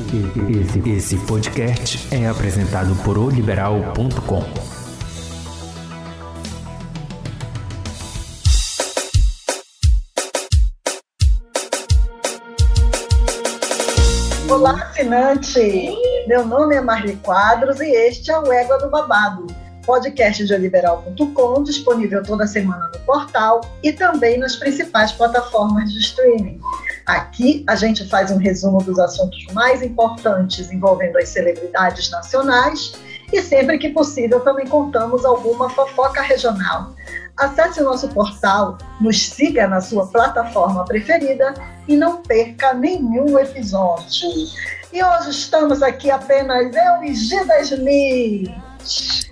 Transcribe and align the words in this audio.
Esse, 0.00 0.90
esse 0.90 1.16
podcast 1.26 2.14
é 2.14 2.28
apresentado 2.28 2.94
por 3.02 3.18
oliberal.com. 3.18 4.44
Olá, 14.48 14.84
assinante! 14.84 15.92
Meu 16.28 16.46
nome 16.46 16.76
é 16.76 16.80
Marli 16.80 17.16
Quadros 17.16 17.80
e 17.80 17.90
este 17.90 18.30
é 18.30 18.38
o 18.38 18.52
Égua 18.52 18.78
do 18.78 18.88
Babado, 18.88 19.48
podcast 19.84 20.46
de 20.46 20.54
oliberal.com, 20.54 21.64
disponível 21.64 22.22
toda 22.22 22.46
semana 22.46 22.88
no 22.94 23.00
portal 23.00 23.62
e 23.82 23.92
também 23.92 24.38
nas 24.38 24.54
principais 24.54 25.10
plataformas 25.10 25.92
de 25.92 25.98
streaming. 25.98 26.60
Aqui 27.08 27.64
a 27.66 27.74
gente 27.74 28.06
faz 28.06 28.30
um 28.30 28.36
resumo 28.36 28.82
dos 28.82 28.98
assuntos 28.98 29.42
mais 29.54 29.82
importantes 29.82 30.70
envolvendo 30.70 31.16
as 31.16 31.30
celebridades 31.30 32.10
nacionais 32.10 32.92
e 33.32 33.40
sempre 33.40 33.78
que 33.78 33.88
possível 33.88 34.40
também 34.40 34.66
contamos 34.66 35.24
alguma 35.24 35.70
fofoca 35.70 36.20
regional. 36.20 36.92
Acesse 37.34 37.80
o 37.80 37.84
nosso 37.84 38.08
portal, 38.08 38.76
nos 39.00 39.26
siga 39.26 39.66
na 39.66 39.80
sua 39.80 40.06
plataforma 40.08 40.84
preferida 40.84 41.54
e 41.88 41.96
não 41.96 42.20
perca 42.20 42.74
nenhum 42.74 43.38
episódio. 43.38 44.28
E 44.92 45.02
hoje 45.02 45.30
estamos 45.30 45.82
aqui 45.82 46.10
apenas 46.10 46.76
eu 46.76 47.04
e 47.04 47.14
Gida 47.14 47.58
Smith. 47.62 48.67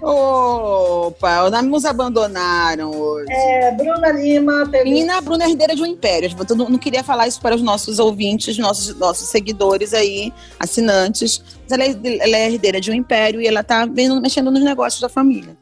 Opa, 0.02 1.50
nos 1.62 1.84
abandonaram 1.84 2.90
hoje. 2.90 3.26
É, 3.30 3.72
Bruna 3.72 4.12
Lima. 4.12 4.68
Teve... 4.70 4.84
Menina, 4.84 5.18
a 5.18 5.20
Bruna 5.20 5.44
é 5.44 5.50
herdeira 5.50 5.74
de 5.74 5.82
um 5.82 5.86
império. 5.86 6.30
Eu 6.48 6.56
não 6.56 6.78
queria 6.78 7.02
falar 7.02 7.26
isso 7.26 7.40
para 7.40 7.54
os 7.54 7.62
nossos 7.62 7.98
ouvintes, 7.98 8.58
nossos, 8.58 8.94
nossos 8.96 9.28
seguidores 9.28 9.94
aí, 9.94 10.32
assinantes. 10.58 11.42
Mas 11.62 11.72
ela 11.72 11.84
é, 11.84 12.18
ela 12.20 12.36
é 12.36 12.52
herdeira 12.52 12.80
de 12.80 12.90
um 12.90 12.94
império 12.94 13.40
e 13.40 13.46
ela 13.46 13.62
tá 13.62 13.86
mexendo 13.86 14.50
nos 14.50 14.62
negócios 14.62 15.00
da 15.00 15.08
família. 15.08 15.56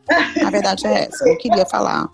A 0.44 0.50
verdade 0.50 0.86
é 0.86 1.04
essa. 1.04 1.24
Eu 1.24 1.32
não 1.32 1.38
queria 1.38 1.66
falar. 1.66 2.08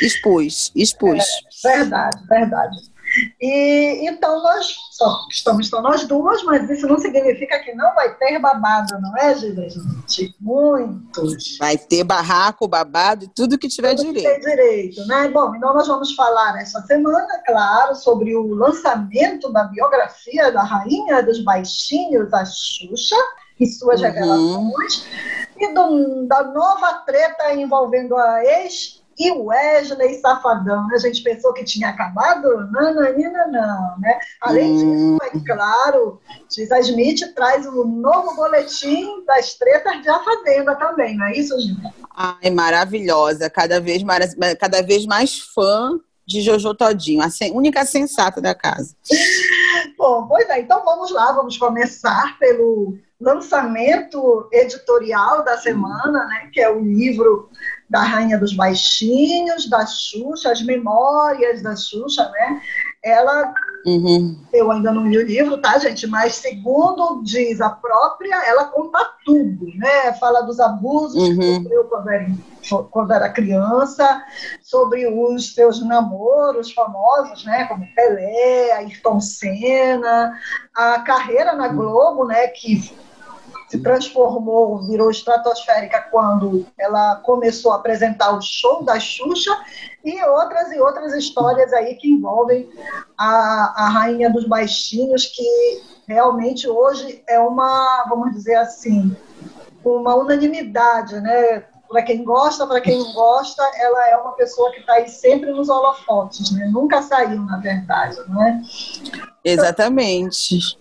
Expus, 0.00 0.70
expus. 0.74 1.24
É, 1.64 1.78
verdade, 1.78 2.18
verdade. 2.28 2.95
E 3.40 4.08
então 4.08 4.42
nós 4.42 4.74
só 4.92 5.26
estamos 5.30 5.68
só 5.68 5.80
nós 5.80 6.04
duas, 6.04 6.42
mas 6.44 6.68
isso 6.68 6.86
não 6.86 6.98
significa 6.98 7.58
que 7.60 7.74
não 7.74 7.94
vai 7.94 8.14
ter 8.16 8.38
babado, 8.38 8.98
não 9.00 9.16
é, 9.16 9.34
gente? 9.34 10.34
Muitos. 10.40 11.56
Vai 11.58 11.76
ter 11.76 12.04
barraco, 12.04 12.68
babado 12.68 13.24
e 13.24 13.28
tudo 13.28 13.58
que 13.58 13.68
tiver 13.68 13.94
tudo 13.94 14.12
direito. 14.12 14.40
Que 14.40 14.50
direito, 14.50 15.06
né? 15.06 15.28
Bom, 15.28 15.54
então 15.54 15.74
nós 15.74 15.86
vamos 15.86 16.14
falar 16.14 16.60
essa 16.60 16.80
semana, 16.82 17.42
claro, 17.46 17.94
sobre 17.94 18.34
o 18.34 18.54
lançamento 18.54 19.52
da 19.52 19.64
biografia 19.64 20.52
da 20.52 20.62
rainha 20.62 21.22
dos 21.22 21.42
baixinhos, 21.42 22.32
a 22.32 22.44
Xuxa, 22.44 23.16
e 23.58 23.66
suas 23.66 24.00
uhum. 24.00 24.06
revelações, 24.06 25.06
e 25.56 25.72
do, 25.72 26.26
da 26.26 26.42
nova 26.44 26.94
treta 27.06 27.54
envolvendo 27.54 28.14
a 28.16 28.44
ex 28.44 29.02
e 29.18 29.30
o 29.30 29.44
Wesley 29.44 30.20
Safadão, 30.20 30.86
né? 30.86 30.94
a 30.94 30.98
gente 30.98 31.22
pensou 31.22 31.52
que 31.52 31.64
tinha 31.64 31.88
acabado? 31.88 32.48
Não, 32.70 32.94
não, 32.94 33.98
né? 33.98 34.18
Além 34.40 34.72
hum. 34.72 35.18
disso, 35.18 35.36
é 35.36 35.54
claro, 35.54 36.20
Gisa 36.50 36.78
Smith 36.80 37.34
traz 37.34 37.66
um 37.66 37.84
novo 37.84 38.34
boletim 38.36 39.24
das 39.24 39.54
tretas 39.54 40.02
de 40.02 40.08
A 40.08 40.18
Fazenda 40.20 40.74
também, 40.76 41.16
não 41.16 41.26
é 41.26 41.32
isso, 41.32 41.58
Gisa? 41.60 41.92
Ai, 42.14 42.50
maravilhosa, 42.50 43.48
cada 43.48 43.80
vez 43.80 44.02
mais, 44.02 44.34
cada 44.58 44.82
vez 44.82 45.06
mais 45.06 45.38
fã 45.38 45.98
de 46.26 46.40
Jojo 46.40 46.74
Todinho, 46.74 47.22
a 47.22 47.28
única 47.52 47.86
sensata 47.86 48.40
da 48.40 48.54
casa. 48.54 48.96
Bom, 49.96 50.26
pois 50.26 50.48
é, 50.48 50.60
então 50.60 50.84
vamos 50.84 51.12
lá, 51.12 51.32
vamos 51.32 51.56
começar 51.56 52.36
pelo 52.38 52.98
lançamento 53.20 54.48
editorial 54.52 55.44
da 55.44 55.56
semana, 55.56 56.26
né, 56.26 56.50
que 56.52 56.60
é 56.60 56.68
o 56.68 56.80
livro 56.80 57.48
da 57.88 58.02
Rainha 58.02 58.38
dos 58.38 58.52
Baixinhos, 58.52 59.68
da 59.68 59.86
Xuxa, 59.86 60.50
as 60.50 60.62
memórias 60.62 61.62
da 61.62 61.76
Xuxa, 61.76 62.28
né? 62.30 62.60
Ela, 63.02 63.54
uhum. 63.86 64.36
eu 64.52 64.70
ainda 64.72 64.92
não 64.92 65.06
li 65.06 65.18
o 65.18 65.26
livro, 65.26 65.58
tá, 65.58 65.78
gente? 65.78 66.08
Mas 66.08 66.34
segundo 66.34 67.22
diz 67.22 67.60
a 67.60 67.70
própria, 67.70 68.44
ela 68.44 68.64
conta 68.64 68.98
tudo, 69.24 69.66
né? 69.76 70.12
Fala 70.14 70.40
dos 70.42 70.58
abusos 70.58 71.22
uhum. 71.22 71.38
que 71.38 71.54
sofreu 71.54 71.84
quando 71.84 72.10
era, 72.10 72.26
quando 72.90 73.12
era 73.12 73.32
criança, 73.32 74.24
sobre 74.60 75.06
os 75.06 75.54
seus 75.54 75.80
namoros 75.86 76.72
famosos, 76.72 77.44
né? 77.44 77.66
Como 77.66 77.86
Pelé, 77.94 78.72
Ayrton 78.72 79.20
Senna, 79.20 80.36
a 80.74 81.00
carreira 81.00 81.54
na 81.54 81.68
Globo, 81.68 82.24
né? 82.26 82.48
Que 82.48 82.82
se 83.68 83.78
transformou, 83.78 84.86
virou 84.86 85.10
estratosférica 85.10 86.00
quando 86.10 86.66
ela 86.78 87.16
começou 87.16 87.72
a 87.72 87.76
apresentar 87.76 88.36
o 88.36 88.40
show 88.40 88.84
da 88.84 88.98
Xuxa 89.00 89.50
e 90.04 90.22
outras 90.24 90.70
e 90.72 90.80
outras 90.80 91.12
histórias 91.14 91.72
aí 91.72 91.96
que 91.96 92.08
envolvem 92.08 92.68
a, 93.18 93.84
a 93.84 93.88
rainha 93.88 94.30
dos 94.30 94.46
baixinhos, 94.46 95.26
que 95.26 95.82
realmente 96.06 96.68
hoje 96.68 97.22
é 97.28 97.40
uma, 97.40 98.04
vamos 98.08 98.32
dizer 98.32 98.54
assim, 98.54 99.16
uma 99.84 100.14
unanimidade, 100.14 101.20
né? 101.20 101.64
Para 101.88 102.02
quem 102.02 102.24
gosta, 102.24 102.66
para 102.66 102.80
quem 102.80 102.98
não 102.98 103.12
gosta, 103.12 103.62
ela 103.76 104.08
é 104.08 104.16
uma 104.16 104.32
pessoa 104.32 104.72
que 104.72 104.80
está 104.80 104.94
aí 104.94 105.08
sempre 105.08 105.52
nos 105.52 105.68
holofotes, 105.68 106.52
né? 106.52 106.68
Nunca 106.72 107.00
saiu, 107.02 107.42
na 107.42 107.58
verdade, 107.58 108.16
não 108.28 108.42
é? 108.42 108.60
Exatamente. 109.44 110.76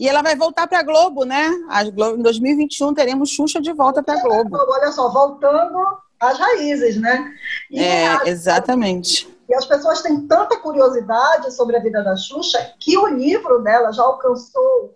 E 0.00 0.08
ela 0.08 0.22
vai 0.22 0.34
voltar 0.34 0.66
para 0.66 0.78
a 0.78 0.82
Globo, 0.82 1.24
né? 1.24 1.50
A 1.68 1.84
Globo, 1.84 2.18
em 2.18 2.22
2021 2.22 2.94
teremos 2.94 3.28
Xuxa 3.30 3.60
de 3.60 3.70
volta 3.70 4.02
para 4.02 4.18
a 4.18 4.22
Globo. 4.22 4.56
Olha 4.56 4.90
só, 4.92 5.10
voltando 5.10 5.78
às 6.18 6.38
raízes, 6.38 6.96
né? 6.96 7.30
E 7.70 7.78
é, 7.78 8.28
exatamente. 8.28 9.28
E 9.46 9.54
as 9.54 9.66
pessoas 9.66 10.00
têm 10.00 10.26
tanta 10.26 10.56
curiosidade 10.56 11.52
sobre 11.54 11.76
a 11.76 11.80
vida 11.80 12.02
da 12.02 12.16
Xuxa 12.16 12.72
que 12.80 12.96
o 12.96 13.08
livro 13.08 13.58
dela 13.62 13.92
já 13.92 14.02
alcançou 14.02 14.94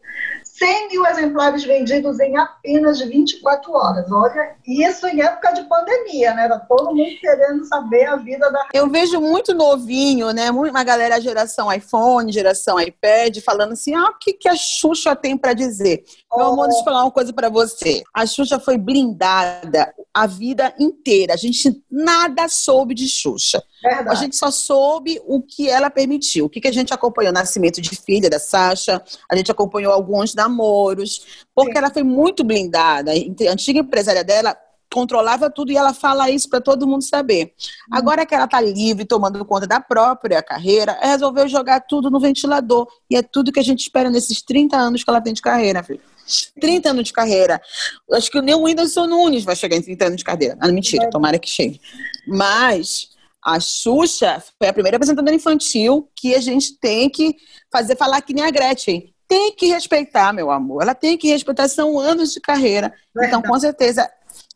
100 0.59 0.89
mil 0.89 1.05
exemplares 1.07 1.65
vendidos 1.65 2.21
em 2.21 2.37
apenas 2.37 3.01
24 3.01 3.73
horas. 3.73 4.11
Olha, 4.11 4.55
isso 4.65 5.05
em 5.09 5.21
época 5.21 5.53
de 5.53 5.63
pandemia, 5.65 6.33
né? 6.33 6.45
Era 6.45 6.61
todo 6.61 6.95
mundo 6.95 7.19
querendo 7.21 7.65
saber 7.65 8.05
a 8.07 8.17
vida 8.17 8.51
da. 8.53 8.69
Eu 8.73 8.89
vejo 8.89 9.21
muito 9.21 9.53
novinho, 9.53 10.31
né? 10.31 10.53
Uma 10.53 10.85
galera 10.85 11.21
geração 11.21 11.73
iPhone, 11.73 12.31
geração 12.31 12.79
iPad, 12.79 13.39
falando 13.41 13.73
assim: 13.73 13.95
ah, 13.95 14.11
o 14.11 14.19
que, 14.19 14.33
que 14.33 14.49
a 14.49 14.55
Xuxa 14.55 15.17
tem 15.17 15.37
para 15.37 15.55
dizer? 15.55 16.05
Oh. 16.33 16.39
Meu 16.39 16.47
amor, 16.47 16.67
deixa 16.69 16.83
eu 16.83 16.85
falar 16.85 17.03
uma 17.03 17.11
coisa 17.11 17.33
para 17.33 17.49
você. 17.49 18.05
A 18.15 18.25
Xuxa 18.25 18.61
foi 18.61 18.79
blindada 18.79 19.93
a 20.13 20.27
vida 20.27 20.73
inteira. 20.79 21.35
A 21.35 21.37
gente 21.37 21.83
nada 21.91 22.49
soube 22.49 22.95
de 22.95 23.09
Xuxa. 23.09 23.61
Verdade. 23.85 24.11
A 24.11 24.15
gente 24.15 24.37
só 24.37 24.51
soube 24.51 25.21
o 25.27 25.43
que 25.43 25.69
ela 25.69 25.91
permitiu. 25.91 26.47
O 26.47 26.49
que, 26.49 26.61
que 26.61 26.69
a 26.69 26.73
gente 26.73 26.93
acompanhou? 26.95 27.31
O 27.31 27.35
nascimento 27.35 27.81
de 27.81 27.91
filha 27.91 28.31
da 28.31 28.39
Sasha, 28.39 29.03
a 29.31 29.37
gente 29.37 29.51
acompanhou 29.51 29.93
alguns 29.93 30.35
namoros, 30.35 31.45
porque 31.55 31.73
Sim. 31.73 31.79
ela 31.79 31.91
foi 31.91 32.03
muito 32.03 32.43
blindada. 32.43 33.13
A 33.13 33.53
antiga 33.53 33.81
empresária 33.81 34.25
dela 34.25 34.57
controlava 34.93 35.51
tudo 35.51 35.73
e 35.73 35.77
ela 35.77 35.93
fala 35.93 36.31
isso 36.31 36.49
para 36.49 36.61
todo 36.61 36.87
mundo 36.87 37.03
saber. 37.03 37.53
Hum. 37.91 37.97
Agora 37.97 38.25
que 38.25 38.35
ela 38.35 38.45
está 38.45 38.61
livre, 38.61 39.05
tomando 39.05 39.45
conta 39.45 39.67
da 39.67 39.81
própria 39.81 40.41
carreira, 40.41 40.97
resolveu 41.03 41.49
jogar 41.49 41.81
tudo 41.81 42.11
no 42.11 42.21
ventilador. 42.21 42.87
E 43.11 43.17
é 43.17 43.23
tudo 43.23 43.53
que 43.53 43.61
a 43.61 43.65
gente 43.65 43.81
espera 43.81 44.09
nesses 44.09 44.41
30 44.41 44.77
anos 44.77 45.03
que 45.03 45.11
ela 45.11 45.21
tem 45.21 45.35
de 45.35 45.43
carreira, 45.43 45.83
filho. 45.83 46.01
30 46.61 46.91
anos 46.91 47.05
de 47.05 47.13
carreira. 47.13 47.61
Acho 48.13 48.31
que 48.31 48.41
nem 48.41 48.55
o 48.55 48.63
Whindersson 48.63 49.07
Nunes 49.07 49.45
vai 49.45 49.57
chegar 49.57 49.77
em 49.77 49.83
30 49.83 50.05
anos 50.07 50.17
de 50.17 50.25
carreira. 50.25 50.57
Ah, 50.61 50.69
mentira, 50.69 51.11
tomara 51.11 51.39
que 51.39 51.51
chegue. 51.51 51.81
Mas 52.27 53.14
a 53.45 53.61
Xuxa 53.61 54.43
foi 54.59 54.69
a 54.69 54.73
primeira 54.73 54.97
apresentadora 54.97 55.37
infantil 55.37 56.09
que 56.17 56.35
a 56.35 56.41
gente 56.41 56.79
tem 56.79 57.11
que 57.11 57.37
fazer 57.71 57.95
falar 57.97 58.23
que 58.23 58.33
nem 58.33 58.45
a 58.45 58.51
Gretchen. 58.51 59.13
Tem 59.29 59.55
que 59.55 59.67
respeitar, 59.67 60.33
meu 60.33 60.51
amor. 60.51 60.83
Ela 60.83 60.95
tem 60.95 61.19
que 61.19 61.29
respeitar, 61.29 61.69
são 61.69 61.99
anos 61.99 62.33
de 62.33 62.41
carreira. 62.41 62.93
Então, 63.17 63.43
com 63.43 63.59
certeza, 63.59 64.09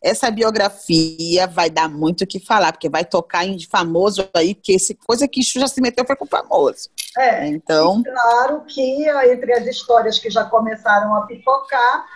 essa 0.02 0.30
biografia 0.30 1.46
vai 1.46 1.68
dar 1.68 1.88
muito 1.88 2.22
o 2.22 2.26
que 2.26 2.38
falar, 2.38 2.72
porque 2.72 2.88
vai 2.88 3.04
tocar 3.04 3.44
em 3.44 3.58
famoso 3.60 4.28
aí, 4.34 4.54
que 4.54 4.72
esse 4.72 4.94
coisa 4.94 5.26
que 5.26 5.42
já 5.42 5.66
se 5.66 5.80
meteu 5.80 6.04
foi 6.06 6.16
com 6.16 6.26
famoso. 6.26 6.88
É, 7.16 7.46
então. 7.48 8.02
claro 8.02 8.62
que 8.66 9.08
entre 9.08 9.52
as 9.52 9.66
histórias 9.66 10.18
que 10.18 10.30
já 10.30 10.44
começaram 10.44 11.14
a 11.14 11.22
pipocar, 11.22 12.06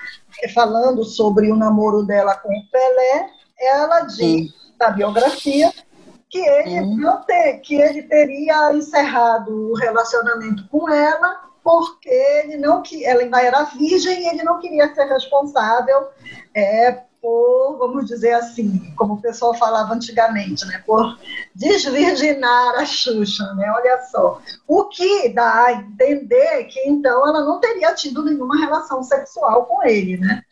é, 0.42 0.48
falando 0.48 1.04
sobre 1.04 1.50
o 1.50 1.56
namoro 1.56 2.04
dela 2.04 2.36
com 2.36 2.48
o 2.48 2.70
Pelé, 2.70 3.28
ela 3.58 4.00
diz 4.02 4.20
hum. 4.22 4.48
na 4.78 4.90
biografia 4.90 5.72
que 6.32 6.38
ele 6.38 6.80
hum. 6.80 6.96
não 6.96 7.22
ter, 7.22 7.58
que 7.58 7.74
ele 7.74 8.02
teria 8.04 8.72
encerrado 8.72 9.70
o 9.70 9.74
relacionamento 9.74 10.66
com 10.68 10.88
ela 10.88 11.52
porque 11.62 12.08
ele 12.08 12.56
não 12.56 12.82
que 12.82 13.04
ela 13.04 13.20
ainda 13.20 13.40
era 13.40 13.64
virgem 13.64 14.22
e 14.22 14.28
ele 14.28 14.42
não 14.42 14.58
queria 14.58 14.92
ser 14.94 15.04
responsável 15.04 16.08
é, 16.54 17.02
por, 17.22 17.78
vamos 17.78 18.06
dizer 18.06 18.32
assim, 18.32 18.92
como 18.96 19.14
o 19.14 19.22
pessoal 19.22 19.54
falava 19.54 19.94
antigamente, 19.94 20.66
né, 20.66 20.82
por 20.84 21.16
desvirginar 21.54 22.74
a 22.74 22.84
Xuxa, 22.84 23.44
né, 23.54 23.72
olha 23.76 24.02
só. 24.10 24.40
O 24.66 24.86
que 24.86 25.28
dá 25.28 25.66
a 25.66 25.72
entender 25.72 26.64
que, 26.64 26.80
então, 26.80 27.24
ela 27.26 27.44
não 27.44 27.60
teria 27.60 27.94
tido 27.94 28.24
nenhuma 28.24 28.58
relação 28.58 29.04
sexual 29.04 29.66
com 29.66 29.84
ele, 29.84 30.16
né. 30.16 30.42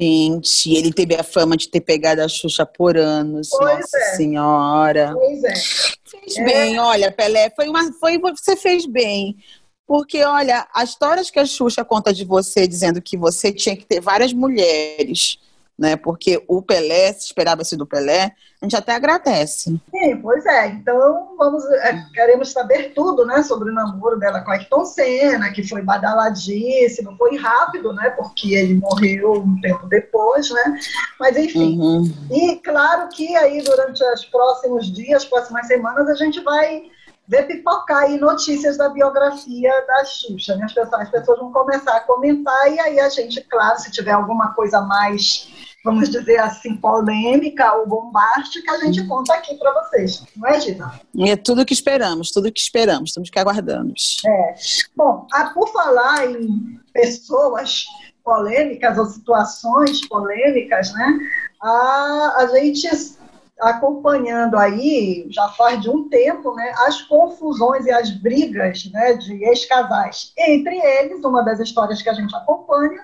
Gente, 0.00 0.72
ele 0.72 0.92
teve 0.92 1.14
a 1.14 1.22
fama 1.22 1.56
de 1.56 1.68
ter 1.68 1.82
pegado 1.82 2.22
a 2.22 2.28
Xuxa 2.28 2.64
por 2.64 2.96
anos. 2.96 3.50
Pois 3.50 3.80
Nossa 3.80 3.98
é. 3.98 4.16
Senhora. 4.16 5.12
Pois 5.14 5.44
é. 5.44 5.54
Fez 5.54 6.36
é. 6.38 6.44
bem, 6.44 6.78
olha, 6.78 7.12
Pelé, 7.12 7.52
foi 7.54 7.68
uma, 7.68 7.92
foi, 7.92 8.18
você 8.18 8.56
fez 8.56 8.86
bem. 8.86 9.36
Porque, 9.86 10.24
olha, 10.24 10.66
as 10.74 10.90
histórias 10.90 11.30
que 11.30 11.38
a 11.38 11.44
Xuxa 11.44 11.84
conta 11.84 12.12
de 12.12 12.24
você, 12.24 12.66
dizendo 12.66 13.02
que 13.02 13.16
você 13.18 13.52
tinha 13.52 13.76
que 13.76 13.84
ter 13.84 14.00
várias 14.00 14.32
mulheres, 14.32 15.38
né? 15.78 15.96
Porque 15.96 16.42
o 16.46 16.62
Pelé, 16.62 17.12
se 17.12 17.26
esperava-se 17.26 17.76
do 17.76 17.86
Pelé, 17.86 18.32
a 18.60 18.64
gente 18.64 18.76
até 18.76 18.94
agradece. 18.94 19.80
Sim, 19.90 20.16
pois 20.22 20.46
é. 20.46 20.68
Então, 20.68 21.36
vamos, 21.36 21.64
é, 21.64 22.00
queremos 22.14 22.52
saber 22.52 22.92
tudo, 22.94 23.26
né? 23.26 23.42
Sobre 23.42 23.70
o 23.70 23.74
namoro 23.74 24.18
dela 24.18 24.40
com 24.40 24.50
a 24.50 24.54
Ayrton 24.54 24.84
Senna, 24.84 25.52
que 25.52 25.66
foi 25.66 25.82
badaladíssimo, 25.82 27.16
foi 27.16 27.36
rápido, 27.36 27.92
né? 27.92 28.10
Porque 28.10 28.54
ele 28.54 28.74
morreu 28.74 29.34
um 29.34 29.60
tempo 29.60 29.86
depois, 29.86 30.50
né? 30.50 30.78
Mas, 31.18 31.36
enfim. 31.36 31.78
Uhum. 31.78 32.12
E 32.30 32.56
claro 32.56 33.08
que 33.08 33.34
aí, 33.36 33.62
durante 33.62 34.02
os 34.02 34.24
próximos 34.26 34.92
dias, 34.92 35.24
próximas 35.24 35.66
semanas, 35.66 36.08
a 36.08 36.14
gente 36.14 36.40
vai 36.40 36.84
ver 37.26 37.46
pipocar 37.46 38.02
aí 38.02 38.18
notícias 38.18 38.76
da 38.76 38.88
biografia 38.88 39.72
da 39.86 40.04
Xuxa. 40.04 40.56
Né? 40.56 40.64
As, 40.64 40.72
pessoas, 40.72 41.00
as 41.00 41.10
pessoas 41.10 41.38
vão 41.38 41.52
começar 41.52 41.96
a 41.96 42.00
comentar 42.00 42.72
e 42.72 42.78
aí 42.78 43.00
a 43.00 43.08
gente, 43.08 43.40
claro, 43.42 43.78
se 43.78 43.90
tiver 43.90 44.12
alguma 44.12 44.52
coisa 44.54 44.80
mais, 44.82 45.48
vamos 45.84 46.08
dizer 46.08 46.38
assim, 46.38 46.76
polêmica 46.76 47.74
ou 47.74 47.86
bombástica, 47.86 48.72
a 48.72 48.78
gente 48.78 49.06
conta 49.06 49.34
aqui 49.34 49.54
para 49.56 49.70
vocês. 49.82 50.24
Não 50.34 50.48
é, 50.48 50.58
Gina? 50.58 51.00
É 51.18 51.36
tudo 51.36 51.66
que 51.66 51.74
esperamos, 51.74 52.30
tudo 52.30 52.50
que 52.50 52.60
esperamos, 52.60 53.12
tudo 53.12 53.30
que 53.30 53.38
aguardamos. 53.38 54.22
É. 54.26 54.54
Bom, 54.96 55.26
a, 55.30 55.44
por 55.50 55.68
falar 55.68 56.30
em 56.30 56.80
pessoas 56.92 57.84
polêmicas 58.24 58.96
ou 58.96 59.04
situações 59.04 60.08
polêmicas, 60.08 60.90
né? 60.94 61.18
A, 61.62 62.36
a 62.38 62.46
gente 62.54 62.88
acompanhando 63.60 64.56
aí, 64.56 65.26
já 65.30 65.48
faz 65.50 65.80
de 65.80 65.88
um 65.88 66.08
tempo, 66.08 66.54
né, 66.54 66.74
as 66.86 67.02
confusões 67.02 67.86
e 67.86 67.90
as 67.90 68.10
brigas 68.10 68.90
né, 68.92 69.12
de 69.14 69.44
ex-casais. 69.44 70.32
Entre 70.36 70.76
eles, 70.76 71.24
uma 71.24 71.42
das 71.42 71.60
histórias 71.60 72.02
que 72.02 72.08
a 72.08 72.14
gente 72.14 72.34
acompanha 72.34 73.00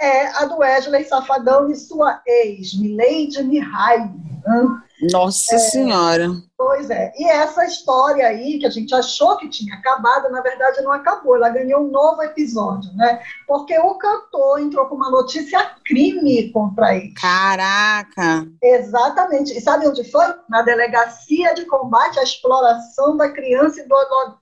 é 0.00 0.26
a 0.28 0.46
do 0.46 0.58
Wesley 0.58 1.04
Safadão 1.04 1.70
e 1.70 1.76
sua 1.76 2.20
ex, 2.26 2.74
Milady 2.78 3.42
Mihai. 3.42 3.98
Né? 3.98 4.82
Nossa 5.12 5.54
é, 5.54 5.58
Senhora! 5.58 6.28
Pois 6.56 6.90
é. 6.90 7.12
E 7.16 7.26
essa 7.26 7.64
história 7.64 8.26
aí, 8.26 8.58
que 8.58 8.66
a 8.66 8.70
gente 8.70 8.94
achou 8.94 9.36
que 9.36 9.48
tinha 9.48 9.74
acabado, 9.74 10.30
na 10.30 10.42
verdade 10.42 10.82
não 10.82 10.92
acabou. 10.92 11.36
Ela 11.36 11.48
ganhou 11.48 11.82
um 11.82 11.90
novo 11.90 12.22
episódio, 12.22 12.90
né? 12.94 13.20
Porque 13.46 13.78
o 13.78 13.94
cantor 13.94 14.60
entrou 14.60 14.86
com 14.86 14.94
uma 14.94 15.10
notícia 15.10 15.58
crime 15.86 16.50
contra 16.50 16.94
ele. 16.94 17.14
Caraca! 17.14 18.46
Exatamente. 18.62 19.56
E 19.56 19.60
sabe 19.60 19.88
onde 19.88 20.04
foi? 20.04 20.26
Na 20.48 20.62
Delegacia 20.62 21.54
de 21.54 21.64
Combate 21.64 22.18
à 22.18 22.22
Exploração 22.22 23.16
da 23.16 23.30
Criança 23.30 23.80
e 23.80 23.88
do 23.88 23.94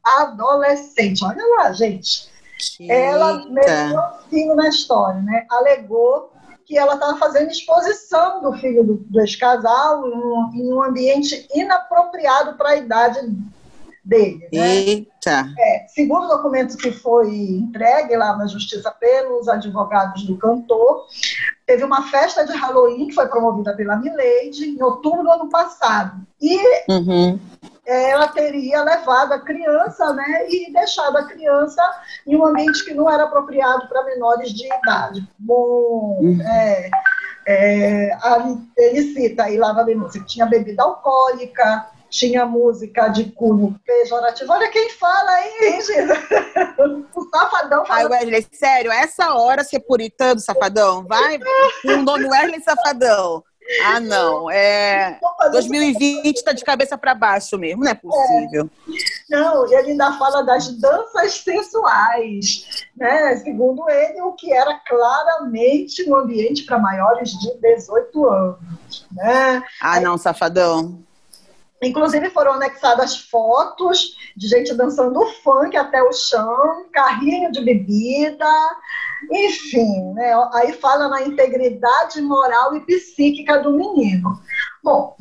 Adolescente. 0.04 1.24
Olha 1.24 1.44
lá, 1.56 1.72
gente. 1.72 2.28
Que 2.58 2.90
Ela 2.90 3.46
meteu 3.48 3.98
o 3.98 4.28
fio 4.28 4.54
na 4.54 4.68
história, 4.68 5.20
né? 5.20 5.46
Alegou 5.50 6.32
que 6.68 6.76
ela 6.76 6.94
estava 6.94 7.16
fazendo 7.16 7.50
exposição 7.50 8.42
do 8.42 8.52
filho 8.58 8.84
do, 8.84 8.94
do 8.96 9.20
ex-casal 9.20 10.06
em, 10.06 10.12
um, 10.12 10.50
em, 10.54 10.72
um 10.74 10.82
ambiente 10.82 11.48
inapropriado 11.54 12.58
para 12.58 12.70
a 12.70 12.76
idade 12.76 13.20
dele. 14.04 14.46
Né? 14.52 14.76
Eita! 14.76 15.50
É, 15.58 15.86
segundo 15.88 16.24
o 16.24 16.28
documento 16.28 16.76
que 16.76 16.92
foi 16.92 17.30
entregue 17.30 18.14
lá 18.16 18.36
na 18.36 18.46
justiça 18.46 18.90
pelos 18.90 19.48
advogados 19.48 20.24
do 20.24 20.36
cantor, 20.36 21.06
teve 21.66 21.84
uma 21.84 22.08
festa 22.10 22.44
de 22.44 22.52
Halloween 22.52 23.06
que 23.06 23.14
foi 23.14 23.26
promovida 23.28 23.74
pela 23.74 23.96
Milady 23.96 24.66
em 24.66 24.82
outubro 24.82 25.22
do 25.22 25.30
ano 25.30 25.48
passado. 25.48 26.20
E 26.40 26.58
uhum 26.90 27.38
ela 27.88 28.28
teria 28.28 28.82
levado 28.82 29.32
a 29.32 29.40
criança 29.40 30.12
né, 30.12 30.46
e 30.48 30.70
deixado 30.72 31.16
a 31.16 31.24
criança 31.24 31.82
em 32.26 32.36
um 32.36 32.44
ambiente 32.44 32.84
que 32.84 32.92
não 32.92 33.10
era 33.10 33.24
apropriado 33.24 33.88
para 33.88 34.04
menores 34.04 34.52
de 34.52 34.66
idade. 34.66 35.26
Bom, 35.38 36.18
uhum. 36.20 36.38
é, 36.42 36.90
é, 37.46 38.10
ele 38.76 39.14
cita 39.14 39.44
aí 39.44 39.56
lá 39.56 39.72
na 39.72 39.84
denúncia 39.84 40.20
que 40.20 40.26
tinha 40.26 40.44
bebida 40.44 40.82
alcoólica, 40.82 41.86
tinha 42.10 42.44
música 42.44 43.08
de 43.08 43.32
cunho 43.32 43.78
pejorativo. 43.86 44.52
Olha 44.52 44.70
quem 44.70 44.90
fala 44.90 45.30
aí, 45.30 45.52
hein, 45.62 45.80
O 47.14 47.24
Safadão 47.30 47.86
fala. 47.86 48.00
Ai, 48.00 48.06
Wesley, 48.06 48.46
sério, 48.52 48.92
essa 48.92 49.34
hora 49.34 49.64
ser 49.64 49.80
puritano, 49.80 50.40
Safadão, 50.40 51.06
vai 51.06 51.38
o 51.84 51.96
nome 52.02 52.26
Wesley 52.26 52.62
Safadão. 52.62 53.42
Ah, 53.84 54.00
não. 54.00 54.50
É... 54.50 55.18
2020 55.50 56.36
está 56.36 56.52
de 56.52 56.64
cabeça 56.64 56.96
para 56.96 57.14
baixo 57.14 57.58
mesmo, 57.58 57.84
não 57.84 57.90
é 57.90 57.94
possível. 57.94 58.70
É. 58.88 59.36
Não, 59.36 59.70
e 59.70 59.74
ele 59.74 59.90
ainda 59.90 60.12
fala 60.18 60.42
das 60.42 60.68
danças 60.78 61.34
sensuais, 61.40 62.86
né? 62.96 63.36
Segundo 63.36 63.88
ele, 63.90 64.22
o 64.22 64.32
que 64.32 64.52
era 64.52 64.74
claramente 64.86 66.08
um 66.08 66.16
ambiente 66.16 66.64
para 66.64 66.78
maiores 66.78 67.30
de 67.32 67.58
18 67.60 68.26
anos. 68.26 69.06
Né? 69.12 69.62
Ah, 69.80 70.00
não, 70.00 70.16
safadão. 70.16 71.02
Inclusive 71.82 72.30
foram 72.30 72.54
anexadas 72.54 73.16
fotos 73.16 74.16
de 74.36 74.48
gente 74.48 74.74
dançando 74.74 75.24
funk 75.44 75.76
até 75.76 76.02
o 76.02 76.12
chão, 76.12 76.86
carrinho 76.92 77.52
de 77.52 77.60
bebida, 77.60 78.50
enfim, 79.30 80.12
né? 80.14 80.32
aí 80.54 80.72
fala 80.72 81.08
na 81.08 81.22
integridade 81.22 82.20
moral 82.20 82.76
e 82.76 82.80
psíquica 82.80 83.58
do 83.60 83.72
menino. 83.72 84.40
Bom, 84.82 85.16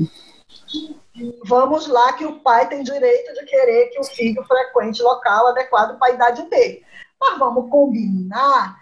vamos 1.45 1.87
lá 1.87 2.13
que 2.13 2.25
o 2.25 2.39
pai 2.39 2.67
tem 2.67 2.83
direito 2.83 3.33
de 3.33 3.45
querer 3.45 3.89
que 3.89 3.99
o 3.99 4.03
filho 4.03 4.43
frequente 4.43 5.01
local 5.01 5.47
adequado 5.47 5.97
para 5.99 6.11
a 6.11 6.15
idade 6.15 6.43
dele. 6.49 6.83
Mas 7.19 7.37
vamos 7.37 7.69
combinar 7.69 8.79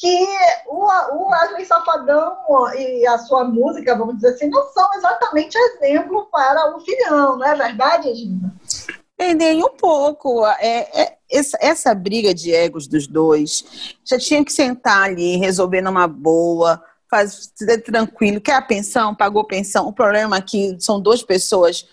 que 0.00 0.26
o, 0.66 0.86
o 0.86 1.28
Wesley 1.28 1.66
Safadão 1.66 2.38
e 2.74 3.06
a 3.06 3.18
sua 3.18 3.44
música, 3.44 3.94
vamos 3.94 4.14
dizer 4.14 4.28
assim, 4.28 4.48
não 4.48 4.66
são 4.72 4.88
exatamente 4.94 5.54
exemplo 5.58 6.26
para 6.32 6.74
o 6.74 6.80
filhão, 6.80 7.36
não 7.36 7.46
é 7.46 7.54
verdade, 7.54 8.14
Gina? 8.14 8.54
É, 9.18 9.34
nem 9.34 9.62
um 9.62 9.68
pouco. 9.68 10.46
É, 10.46 11.02
é, 11.02 11.16
essa, 11.30 11.58
essa 11.60 11.94
briga 11.94 12.32
de 12.32 12.50
egos 12.50 12.86
dos 12.86 13.06
dois 13.06 13.94
já 14.02 14.18
tinha 14.18 14.42
que 14.42 14.50
sentar 14.50 15.02
ali, 15.02 15.36
resolver 15.36 15.82
numa 15.82 16.08
boa, 16.08 16.82
fazer 17.10 17.82
tranquilo. 17.82 18.40
Quer 18.40 18.54
a 18.54 18.62
pensão? 18.62 19.14
Pagou 19.14 19.44
pensão. 19.44 19.86
O 19.86 19.92
problema 19.92 20.38
aqui 20.38 20.74
são 20.80 20.98
duas 20.98 21.22
pessoas 21.22 21.86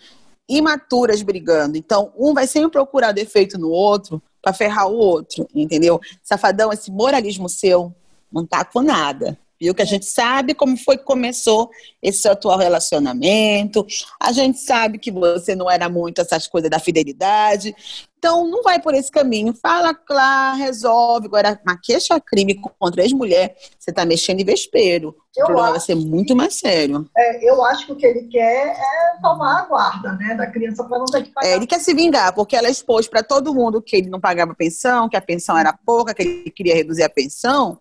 imaturas 0.47 1.21
brigando. 1.21 1.77
Então, 1.77 2.13
um 2.17 2.33
vai 2.33 2.47
sempre 2.47 2.71
procurar 2.71 3.11
defeito 3.11 3.57
no 3.57 3.69
outro 3.69 4.23
para 4.47 4.53
ferrar 4.53 4.87
o 4.87 4.95
outro, 4.95 5.45
entendeu? 5.53 5.99
Safadão, 6.23 6.71
esse 6.71 6.89
moralismo 6.89 7.49
seu 7.49 7.93
não 8.31 8.45
tá 8.45 8.63
com 8.63 8.81
nada. 8.81 9.37
Viu 9.59 9.75
que 9.75 9.81
a 9.81 9.85
gente 9.85 10.05
sabe 10.05 10.53
como 10.53 10.77
foi 10.77 10.97
que 10.97 11.03
começou 11.03 11.69
esse 12.01 12.29
atual 12.29 12.57
relacionamento. 12.57 13.85
A 14.17 14.31
gente 14.31 14.59
sabe 14.59 14.99
que 14.99 15.11
você 15.11 15.53
não 15.53 15.69
era 15.69 15.89
muito 15.89 16.21
essas 16.21 16.47
coisas 16.47 16.69
da 16.69 16.79
fidelidade. 16.79 17.75
Então, 18.17 18.47
não 18.47 18.63
vai 18.63 18.81
por 18.81 18.93
esse 18.95 19.11
caminho. 19.11 19.53
Fala 19.53 19.93
claro, 19.93 20.57
resolve. 20.57 21.27
Agora, 21.27 21.59
uma 21.65 21.77
queixa-crime 21.77 22.59
contra 22.79 23.03
ex-mulher, 23.03 23.55
você 23.77 23.91
está 23.91 24.05
mexendo 24.05 24.39
em 24.39 24.45
vespeiro. 24.45 25.15
Eu 25.35 25.43
o 25.43 25.47
problema 25.47 25.71
vai 25.71 25.79
ser 25.79 25.95
muito 25.95 26.35
mais 26.35 26.55
sério. 26.55 27.07
É, 27.15 27.47
eu 27.47 27.63
acho 27.63 27.85
que 27.85 27.91
o 27.91 27.95
que 27.95 28.05
ele 28.05 28.23
quer 28.23 28.75
é 28.75 29.21
tomar 29.21 29.61
a 29.61 29.65
guarda 29.65 30.13
né, 30.13 30.33
da 30.35 30.47
criança 30.47 30.83
para 30.83 30.97
não 30.97 31.05
ter 31.05 31.23
que 31.23 31.29
pagar. 31.29 31.47
É, 31.47 31.55
ele 31.55 31.67
quer 31.67 31.79
se 31.79 31.93
vingar, 31.93 32.33
porque 32.33 32.55
ela 32.55 32.69
expôs 32.69 33.07
para 33.07 33.21
todo 33.21 33.53
mundo 33.53 33.81
que 33.81 33.95
ele 33.95 34.09
não 34.09 34.19
pagava 34.19 34.55
pensão, 34.55 35.07
que 35.07 35.15
a 35.15 35.21
pensão 35.21 35.55
era 35.55 35.71
pouca, 35.85 36.13
que 36.13 36.23
ele 36.23 36.49
queria 36.49 36.73
reduzir 36.73 37.03
a 37.03 37.09
pensão 37.09 37.79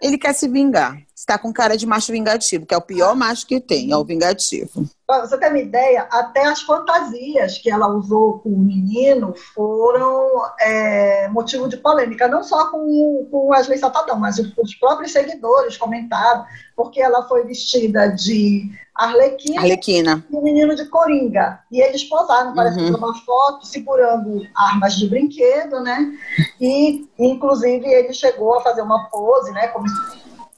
ele 0.00 0.16
quer 0.16 0.34
se 0.34 0.48
vingar. 0.48 1.00
Está 1.20 1.36
com 1.36 1.52
cara 1.52 1.76
de 1.76 1.86
macho 1.86 2.12
vingativo, 2.12 2.64
que 2.64 2.72
é 2.72 2.78
o 2.78 2.80
pior 2.80 3.14
macho 3.14 3.46
que 3.46 3.60
tem, 3.60 3.92
é 3.92 3.96
o 3.96 4.02
vingativo. 4.02 4.86
Pra 5.06 5.20
você 5.20 5.36
ter 5.36 5.48
uma 5.48 5.58
ideia, 5.58 6.08
até 6.10 6.46
as 6.46 6.62
fantasias 6.62 7.58
que 7.58 7.70
ela 7.70 7.88
usou 7.88 8.38
com 8.38 8.48
o 8.48 8.58
menino 8.58 9.34
foram 9.54 10.30
é, 10.58 11.28
motivo 11.28 11.68
de 11.68 11.76
polêmica, 11.76 12.26
não 12.26 12.42
só 12.42 12.70
com, 12.70 13.28
com 13.30 13.36
o 13.36 13.48
Wesley 13.48 13.76
Safadão, 13.76 14.18
mas 14.18 14.38
os 14.38 14.74
próprios 14.76 15.12
seguidores 15.12 15.76
comentaram, 15.76 16.46
porque 16.74 17.02
ela 17.02 17.28
foi 17.28 17.44
vestida 17.44 18.08
de 18.08 18.70
Arlequina, 18.94 19.60
Arlequina. 19.60 20.24
e 20.30 20.34
o 20.34 20.40
menino 20.40 20.74
de 20.74 20.86
Coringa. 20.86 21.60
E 21.70 21.82
eles 21.82 22.02
posaram, 22.04 22.54
parece 22.54 22.80
uhum. 22.80 22.96
uma 22.96 23.14
foto, 23.26 23.66
segurando 23.66 24.46
armas 24.56 24.94
de 24.96 25.06
brinquedo, 25.06 25.80
né? 25.80 26.12
E, 26.58 27.06
inclusive, 27.18 27.86
ele 27.86 28.14
chegou 28.14 28.56
a 28.56 28.62
fazer 28.62 28.80
uma 28.80 29.10
pose, 29.10 29.52
né? 29.52 29.68
Como 29.68 29.84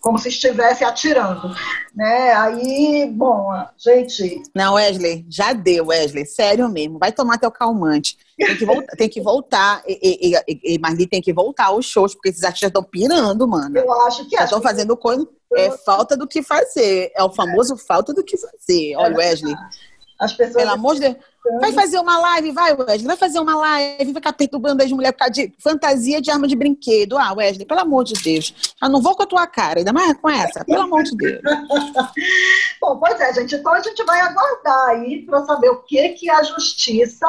como 0.02 0.18
se 0.18 0.28
estivesse 0.28 0.82
atirando, 0.82 1.54
né? 1.94 2.32
Aí, 2.32 3.08
bom, 3.10 3.48
gente. 3.78 4.42
Não, 4.52 4.74
Wesley, 4.74 5.24
já 5.30 5.52
deu, 5.52 5.86
Wesley, 5.86 6.26
sério 6.26 6.68
mesmo. 6.68 6.98
Vai 6.98 7.12
tomar 7.12 7.38
teu 7.38 7.52
calmante. 7.52 8.18
Tem 8.36 8.56
que 8.56 8.66
voltar, 8.66 8.96
tem 8.96 9.08
que 9.08 9.20
voltar 9.20 9.82
e, 9.86 10.34
e, 10.34 10.74
e, 10.74 10.78
Marli 10.80 11.06
tem 11.06 11.22
que 11.22 11.32
voltar 11.32 11.66
aos 11.66 11.86
shows, 11.86 12.14
porque 12.14 12.30
esses 12.30 12.42
artistas 12.42 12.68
estão 12.68 12.82
pirando, 12.82 13.46
mano. 13.46 13.78
Eu 13.78 13.92
acho 14.02 14.28
que 14.28 14.34
estão 14.34 14.60
fazendo 14.60 14.96
coisa. 14.96 15.26
É 15.54 15.70
falta 15.70 16.16
do 16.16 16.26
que 16.26 16.42
fazer. 16.42 17.12
É 17.14 17.22
o 17.22 17.30
famoso 17.30 17.74
é. 17.74 17.78
falta 17.78 18.12
do 18.12 18.24
que 18.24 18.36
fazer. 18.36 18.96
Olha, 18.96 19.16
Wesley. 19.16 19.54
As 20.22 20.32
pessoas. 20.32 20.56
Pelo 20.56 20.70
amor 20.70 20.94
de 20.94 21.00
Deus. 21.00 21.16
Vai 21.60 21.72
fazer 21.72 21.98
uma 21.98 22.18
live, 22.18 22.52
vai, 22.52 22.72
Wesley. 22.72 23.04
Vai 23.04 23.16
fazer 23.16 23.40
uma 23.40 23.56
live, 23.56 24.04
vai 24.04 24.14
ficar 24.14 24.32
perturbando 24.32 24.80
as 24.80 24.92
mulheres 24.92 25.16
por 25.16 25.18
causa 25.18 25.32
de 25.32 25.52
fantasia 25.58 26.20
de 26.20 26.30
arma 26.30 26.46
de 26.46 26.54
brinquedo. 26.54 27.18
Ah, 27.18 27.32
Wesley, 27.32 27.66
pelo 27.66 27.80
amor 27.80 28.04
de 28.04 28.14
Deus. 28.14 28.74
Eu 28.80 28.88
não 28.88 29.02
vou 29.02 29.16
com 29.16 29.24
a 29.24 29.26
tua 29.26 29.46
cara, 29.48 29.80
ainda 29.80 29.92
mais 29.92 30.16
com 30.18 30.30
essa, 30.30 30.64
pelo 30.64 30.82
amor 30.82 31.02
de 31.02 31.16
Deus. 31.16 31.42
Bom, 32.80 32.96
pois 32.96 33.20
é, 33.20 33.34
gente. 33.34 33.56
Então 33.56 33.72
a 33.72 33.80
gente 33.80 34.04
vai 34.04 34.20
aguardar 34.20 34.90
aí 34.90 35.26
para 35.26 35.44
saber 35.44 35.70
o 35.70 35.82
que, 35.82 36.10
que 36.10 36.30
a 36.30 36.44
justiça 36.44 37.26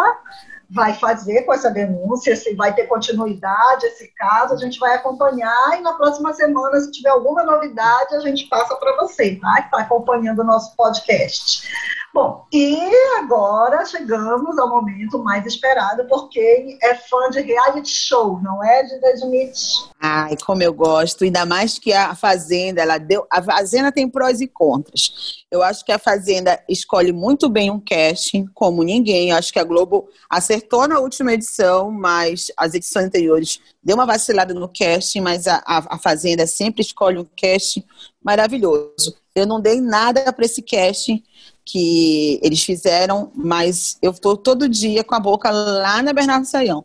vai 0.74 0.94
fazer 0.96 1.44
com 1.44 1.54
essa 1.54 1.70
denúncia, 1.70 2.36
se 2.36 2.56
vai 2.56 2.74
ter 2.74 2.88
continuidade 2.88 3.86
esse 3.86 4.08
caso, 4.16 4.54
a 4.54 4.58
gente 4.58 4.80
vai 4.80 4.96
acompanhar 4.96 5.78
e 5.78 5.82
na 5.82 5.94
próxima 5.94 6.34
semana, 6.34 6.80
se 6.82 6.92
tiver 6.92 7.10
alguma 7.10 7.44
novidade, 7.44 8.16
a 8.16 8.20
gente 8.20 8.48
passa 8.48 8.76
para 8.76 8.96
você, 8.98 9.36
tá? 9.36 9.62
Que 9.62 9.66
está 9.66 9.80
acompanhando 9.80 10.40
o 10.40 10.44
nosso 10.44 10.76
podcast. 10.76 11.68
Bom, 12.14 12.46
e 12.54 12.78
agora 13.18 13.84
chegamos 13.86 14.60
ao 14.60 14.70
momento 14.70 15.18
mais 15.18 15.48
esperado, 15.48 16.06
porque 16.08 16.78
é 16.82 16.94
fã 16.94 17.28
de 17.32 17.42
reality 17.42 17.90
show, 17.90 18.40
não 18.40 18.64
é, 18.64 18.84
de 18.84 19.14
Smith? 19.16 19.58
Ai, 20.00 20.36
como 20.46 20.62
eu 20.62 20.72
gosto, 20.72 21.24
ainda 21.24 21.44
mais 21.44 21.80
que 21.80 21.92
a 21.92 22.14
Fazenda, 22.14 22.84
ela 22.84 23.00
deu. 23.00 23.26
A 23.32 23.42
Fazenda 23.42 23.92
tem 23.92 24.08
prós 24.08 24.42
e 24.42 24.48
contras. 24.48 25.44
Eu 25.50 25.64
acho 25.64 25.84
que 25.84 25.92
a 25.92 25.98
Fazenda 25.98 26.62
escolhe 26.70 27.12
muito 27.12 27.50
bem 27.50 27.72
um 27.72 27.80
casting, 27.80 28.46
como 28.54 28.84
ninguém. 28.84 29.32
Eu 29.32 29.38
acho 29.38 29.52
que 29.52 29.60
a 29.60 29.64
Globo 29.64 30.08
acertou 30.30 30.63
na 30.88 31.00
última 31.00 31.34
edição, 31.34 31.92
mas 31.92 32.52
as 32.58 32.74
edições 32.74 33.06
anteriores 33.06 33.60
deu 33.84 33.96
uma 33.96 34.06
vacilada 34.06 34.54
no 34.54 34.68
casting, 34.68 35.22
mas 35.22 35.48
a, 35.48 35.64
a, 35.66 35.96
a 35.96 35.98
Fazenda 35.98 36.46
sempre 36.48 36.82
escolhe 36.82 37.18
um 37.18 37.26
casting 37.40 37.84
maravilhoso. 38.24 39.16
Eu 39.36 39.46
não 39.46 39.60
dei 39.60 39.82
nada 39.82 40.32
para 40.32 40.46
esse 40.46 40.62
casting 40.62 41.24
que 41.66 42.40
eles 42.44 42.64
fizeram, 42.64 43.32
mas 43.36 43.98
eu 44.02 44.12
estou 44.12 44.36
todo 44.36 44.68
dia 44.68 45.04
com 45.04 45.16
a 45.16 45.20
boca 45.20 45.50
lá 45.50 46.02
na 46.02 46.14
Bernardo 46.14 46.46
Saião, 46.46 46.84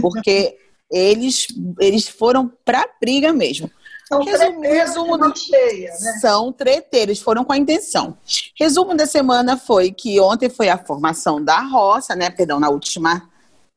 porque 0.00 0.56
eles, 0.90 1.46
eles 1.80 2.08
foram 2.08 2.50
para 2.64 2.88
briga 3.00 3.32
mesmo. 3.32 3.70
São 4.08 4.22
resumo, 4.22 4.60
resumo 4.60 5.18
do, 5.18 5.36
cheia, 5.36 5.90
né? 6.00 6.18
São 6.20 6.52
treteiros, 6.52 7.20
foram 7.20 7.44
com 7.44 7.52
a 7.52 7.58
intenção. 7.58 8.16
Resumo 8.56 8.96
da 8.96 9.06
semana 9.06 9.56
foi 9.56 9.90
que 9.90 10.20
ontem 10.20 10.48
foi 10.48 10.68
a 10.68 10.78
formação 10.78 11.42
da 11.42 11.60
roça, 11.60 12.14
né? 12.14 12.30
Perdão, 12.30 12.60
na 12.60 12.68
última 12.68 13.28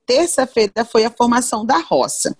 terça-feira 0.06 0.86
foi 0.86 1.06
a 1.06 1.12
formação 1.12 1.66
da 1.66 1.78
roça. 1.78 2.36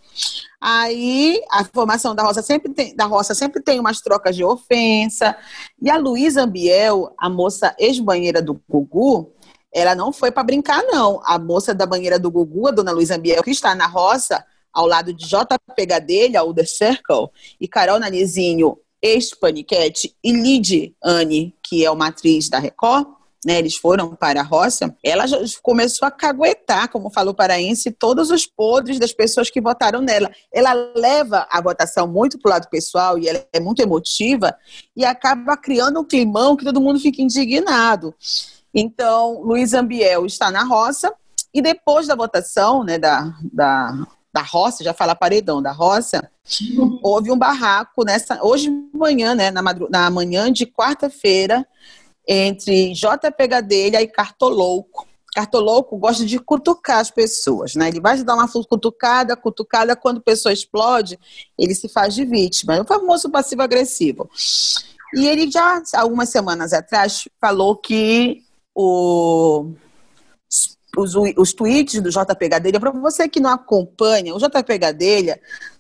Aí 0.62 1.42
a 1.52 1.64
formação 1.64 2.14
da 2.14 2.24
roça 2.24 2.42
sempre 2.42 2.74
tem, 2.74 2.96
da 2.96 3.06
roça 3.06 3.34
sempre 3.34 3.62
tem 3.62 3.80
umas 3.80 4.02
trocas 4.02 4.36
de 4.36 4.44
ofensa. 4.44 5.36
E 5.82 5.90
a 5.90 5.98
Luísa 5.98 6.44
Ambiel, 6.44 7.14
a 7.18 7.30
moça 7.30 7.76
ex-banheira 7.80 8.42
do 8.42 8.60
Gugu, 8.68 9.32
ela 9.72 9.96
não 9.96 10.12
foi 10.12 10.32
para 10.32 10.44
brincar, 10.44 10.84
não. 10.84 11.22
A 11.24 11.40
moça 11.40 11.74
da 11.74 11.86
banheira 11.86 12.20
do 12.20 12.30
Gugu, 12.30 12.68
a 12.68 12.72
dona 12.72 12.92
Luísa 12.92 13.16
Ambiel, 13.16 13.44
que 13.44 13.52
está 13.52 13.74
na 13.74 13.88
roça, 13.88 14.44
ao 14.74 14.88
lado 14.88 15.14
de 15.14 15.26
JP 15.28 15.86
Gadelha, 15.86 16.44
o 16.44 16.54
The 16.54 16.66
Circle, 16.66 17.30
e 17.60 17.68
Carol 17.68 18.00
Nanizinho, 18.00 18.78
ex-paniquete, 19.02 20.16
e 20.24 20.32
Lid 20.32 20.96
Anne, 21.04 21.56
que 21.64 21.86
é 21.86 21.92
uma 21.92 22.08
atriz 22.08 22.50
da 22.50 22.60
Record, 22.60 23.08
né, 23.46 23.58
eles 23.58 23.76
foram 23.76 24.16
para 24.16 24.42
a 24.42 24.44
roça, 24.44 24.94
ela 25.04 25.24
começou 25.64 26.06
a 26.06 26.12
caguetar, 26.12 26.90
como 26.90 27.10
falou 27.10 27.32
o 27.32 27.36
paraense, 27.36 27.92
todos 27.92 28.32
os 28.32 28.46
podres 28.46 29.00
das 29.00 29.14
pessoas 29.14 29.50
que 29.50 29.62
votaram 29.62 30.02
nela. 30.02 30.30
Ela 30.54 30.74
leva 30.96 31.48
a 31.50 31.62
votação 31.62 32.06
muito 32.06 32.38
para 32.38 32.50
o 32.50 32.52
lado 32.52 32.70
pessoal 32.70 33.18
e 33.18 33.30
ela 33.30 33.46
é 33.54 33.60
muito 33.60 33.82
emotiva 33.82 34.56
e 34.96 35.06
acaba 35.06 35.56
criando 35.56 36.02
um 36.02 36.04
climão 36.04 36.58
que 36.58 36.66
todo 36.66 36.82
mundo 36.82 37.00
fica 37.00 37.22
indignado. 37.22 38.14
Então, 38.74 39.42
Luiz 39.42 39.74
Ambiel 39.74 40.26
está 40.26 40.52
na 40.52 40.64
roça 40.64 41.14
e 41.54 41.62
depois 41.62 42.08
da 42.08 42.16
votação, 42.16 42.84
né, 42.84 42.98
da, 42.98 43.34
da, 43.54 44.06
da 44.34 44.42
roça, 44.42 44.84
já 44.84 44.94
fala 44.94 45.16
paredão 45.16 45.62
da 45.62 45.72
roça, 45.72 46.30
houve 47.02 47.32
um 47.32 47.38
barraco 47.38 48.04
nessa 48.04 48.44
hoje 48.44 48.70
de 48.70 48.98
manhã, 48.98 49.34
né, 49.34 49.52
na, 49.52 49.62
na 49.90 50.10
manhã 50.10 50.52
de 50.52 50.66
quarta-feira, 50.66 51.66
entre 52.28 52.94
Gadelha 53.48 54.02
e 54.02 54.08
Cartolouco. 54.08 55.08
Cartolouco 55.34 55.98
gosta 55.98 56.26
de 56.26 56.40
cutucar 56.40 57.00
as 57.00 57.12
pessoas, 57.12 57.76
né? 57.76 57.88
Ele 57.88 58.00
vai 58.00 58.22
dar 58.24 58.36
uma 58.36 58.48
cutucada, 58.48 59.36
cutucada, 59.36 59.96
quando 59.96 60.18
a 60.18 60.24
pessoa 60.24 60.52
explode, 60.52 61.20
ele 61.58 61.76
se 61.76 61.88
faz 61.88 62.16
de 62.16 62.26
vítima. 62.26 62.76
É 62.76 62.82
o 62.82 62.86
famoso 62.86 63.30
passivo-agressivo. 63.30 64.30
E 65.14 65.28
ele 65.28 65.50
já, 65.50 65.82
algumas 65.96 66.30
semanas 66.30 66.74
atrás, 66.74 67.28
falou 67.40 67.76
que 67.76 68.44
o, 68.76 69.72
os, 70.98 71.14
os 71.38 71.54
tweets 71.54 72.02
do 72.02 72.10
JP 72.10 72.48
Gadelha, 72.48 72.80
para 72.80 72.92
você 72.92 73.28
que 73.28 73.40
não 73.40 73.52
acompanha, 73.52 74.34
o 74.34 74.40
JP 74.40 74.78
Gadelha, 74.78 75.40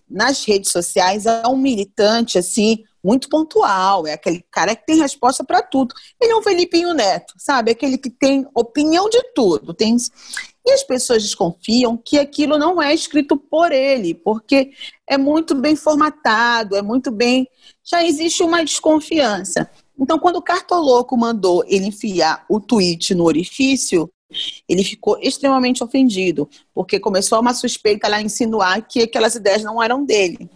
nas 0.10 0.44
redes 0.44 0.72
sociais, 0.72 1.26
é 1.26 1.48
um 1.48 1.58
militante, 1.58 2.38
assim, 2.38 2.84
muito 3.04 3.30
pontual, 3.30 4.06
é 4.06 4.14
aquele 4.14 4.44
cara 4.52 4.76
que 4.76 4.86
tem 4.86 4.98
resposta 4.98 5.44
para 5.44 5.62
tudo. 5.62 5.94
Ele 6.20 6.32
é 6.32 6.36
um 6.36 6.42
Felipinho 6.42 6.94
Neto, 6.94 7.34
sabe? 7.38 7.72
Aquele 7.72 7.98
que 7.98 8.10
tem 8.10 8.46
opinião 8.54 9.10
de 9.10 9.22
tudo. 9.34 9.74
Tem... 9.74 9.96
E 10.66 10.72
as 10.72 10.84
pessoas 10.84 11.24
desconfiam 11.24 11.98
que 11.98 12.20
aquilo 12.20 12.58
não 12.58 12.82
é 12.82 12.94
escrito 12.94 13.38
por 13.38 13.72
ele, 13.72 14.14
porque 14.14 14.72
é 15.08 15.18
muito 15.18 15.56
bem 15.56 15.76
formatado, 15.76 16.76
é 16.76 16.82
muito 16.82 17.10
bem. 17.10 17.48
Já 17.84 18.04
existe 18.04 18.44
uma 18.44 18.64
desconfiança. 18.64 19.70
Então, 19.98 20.20
quando 20.20 20.38
o 20.38 20.42
Cartoloco 20.42 21.18
mandou 21.18 21.64
ele 21.68 21.88
enfiar 21.88 22.46
o 22.50 22.60
tweet 22.60 23.14
no 23.16 23.26
orifício, 23.26 24.10
ele 24.68 24.84
ficou 24.84 25.18
extremamente 25.22 25.84
ofendido, 25.84 26.50
porque 26.74 27.00
começou 27.00 27.40
uma 27.40 27.54
suspeita 27.54 28.08
lá 28.08 28.18
a 28.18 28.22
insinuar 28.22 28.88
que 28.88 29.02
aquelas 29.02 29.36
ideias 29.36 29.64
não 29.64 29.82
eram 29.82 30.06
dele. 30.06 30.50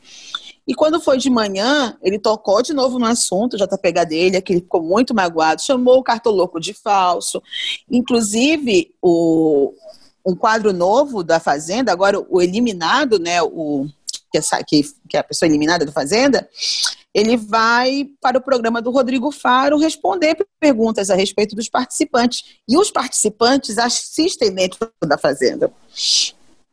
E 0.66 0.74
quando 0.74 1.02
foi 1.02 1.18
de 1.18 1.30
manhã, 1.30 1.98
ele 2.02 2.18
tocou 2.18 2.62
de 2.62 2.74
novo 2.74 2.98
no 2.98 3.06
assunto, 3.06 3.58
já 3.58 3.68
tá 3.68 3.78
pegado 3.78 4.10
dele, 4.12 4.42
que 4.42 4.54
ele 4.54 4.62
ficou 4.62 4.82
muito 4.82 5.14
magoado, 5.14 5.62
chamou 5.62 5.98
o 5.98 6.04
cartoloco 6.04 6.60
de 6.60 6.74
falso. 6.74 7.42
Inclusive, 7.92 8.94
o, 9.02 9.74
um 10.26 10.36
quadro 10.36 10.72
novo 10.72 11.22
da 11.22 11.40
Fazenda, 11.40 11.92
agora 11.92 12.18
o 12.30 12.42
eliminado, 12.42 13.20
né, 13.20 13.42
o, 13.42 13.88
que, 14.32 14.38
é, 14.38 14.64
que, 14.66 15.18
é 15.18 15.20
a 15.20 15.24
pessoa 15.24 15.50
eliminada 15.50 15.86
da 15.86 15.92
Fazenda, 15.92 16.48
ele 17.14 17.38
vai 17.38 18.08
para 18.20 18.38
o 18.38 18.42
programa 18.42 18.82
do 18.82 18.90
Rodrigo 18.90 19.32
Faro 19.32 19.78
responder 19.78 20.36
perguntas 20.60 21.10
a 21.10 21.16
respeito 21.16 21.56
dos 21.56 21.70
participantes. 21.70 22.44
E 22.68 22.78
os 22.78 22.90
participantes 22.90 23.78
assistem 23.78 24.52
dentro 24.52 24.92
da 25.06 25.18
Fazenda. 25.18 25.72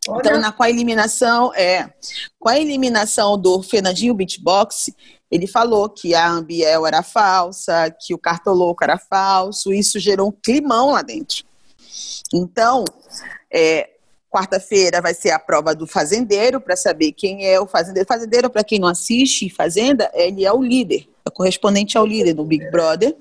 Então, 0.08 0.40
na, 0.40 0.50
com 0.50 0.62
a 0.62 0.70
eliminação, 0.70 1.54
é, 1.54 1.92
com 2.38 2.48
a 2.48 2.58
eliminação 2.58 3.36
do 3.36 3.62
Fernandinho 3.62 4.14
Beatbox, 4.14 4.90
ele 5.30 5.46
falou 5.46 5.90
que 5.90 6.14
a 6.14 6.28
Ambiel 6.28 6.86
era 6.86 7.02
falsa, 7.02 7.94
que 8.00 8.14
o 8.14 8.18
Cartoloco 8.18 8.82
era 8.82 8.96
falso, 8.96 9.72
isso 9.72 9.98
gerou 9.98 10.28
um 10.28 10.32
climão 10.32 10.92
lá 10.92 11.02
dentro. 11.02 11.44
Então, 12.32 12.84
é, 13.52 13.89
quarta-feira 14.30 15.02
vai 15.02 15.12
ser 15.12 15.30
a 15.30 15.38
prova 15.38 15.74
do 15.74 15.86
fazendeiro 15.86 16.60
para 16.60 16.76
saber 16.76 17.12
quem 17.12 17.46
é 17.46 17.60
o 17.60 17.66
fazendeiro. 17.66 18.06
Fazendeiro, 18.06 18.48
para 18.48 18.64
quem 18.64 18.78
não 18.78 18.88
assiste 18.88 19.50
Fazenda, 19.50 20.10
ele 20.14 20.44
é 20.44 20.52
o 20.52 20.62
líder, 20.62 21.08
é 21.26 21.30
correspondente 21.30 21.98
ao 21.98 22.06
líder 22.06 22.34
do 22.34 22.44
Big 22.44 22.70
Brother. 22.70 23.16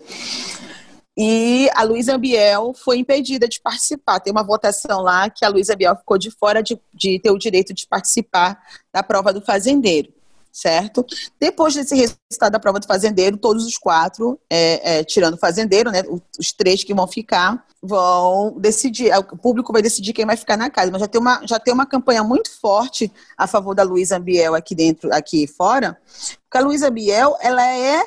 E 1.18 1.70
a 1.74 1.84
Luísa 1.84 2.18
Biel 2.18 2.74
foi 2.74 3.00
impedida 3.00 3.48
de 3.48 3.60
participar. 3.60 4.22
Tem 4.22 4.32
uma 4.32 4.44
votação 4.44 5.02
lá 5.02 5.30
que 5.30 5.44
a 5.44 5.50
Luísa 5.50 5.76
Biel 5.76 5.98
ficou 5.98 6.18
de 6.18 6.32
fora 6.32 6.64
de, 6.64 6.80
de 6.94 7.20
ter 7.20 7.32
o 7.32 7.38
direito 7.38 7.74
de 7.74 7.86
participar 7.88 8.58
da 8.94 9.04
prova 9.04 9.34
do 9.34 9.42
fazendeiro 9.42 10.14
certo? 10.52 11.06
Depois 11.40 11.74
desse 11.74 11.96
resultado 11.96 12.52
da 12.52 12.60
prova 12.60 12.80
do 12.80 12.88
fazendeiro, 12.88 13.38
todos 13.38 13.66
os 13.66 13.78
quatro, 13.78 14.40
é, 14.50 15.00
é, 15.00 15.04
tirando 15.04 15.36
o 15.36 15.38
fazendeiro, 15.38 15.92
né, 15.92 16.04
os 16.38 16.52
três 16.52 16.84
que 16.84 16.94
vão 16.94 17.08
ficar, 17.08 17.66
vão 17.82 18.56
decidir, 18.58 19.12
o 19.16 19.38
público 19.38 19.72
vai 19.72 19.82
decidir 19.82 20.14
quem 20.14 20.26
vai 20.26 20.36
ficar 20.36 20.58
na 20.58 20.70
casa, 20.70 20.92
mas 20.92 21.02
já 21.02 21.08
tem 21.08 21.22
uma, 21.22 21.42
já 21.46 21.60
tem 21.60 21.74
uma 21.74 21.86
campanha 21.86 22.24
muito 22.24 22.52
forte 22.60 23.12
a 23.38 23.48
favor 23.48 23.74
da 23.74 23.84
Luísa 23.84 24.20
Biel 24.20 24.56
aqui 24.56 24.76
dentro, 24.76 25.14
aqui 25.14 25.48
fora, 25.48 25.98
porque 26.44 26.58
a 26.58 26.62
Luísa 26.62 26.90
Biel, 26.90 27.38
ela 27.42 27.66
é 27.66 28.04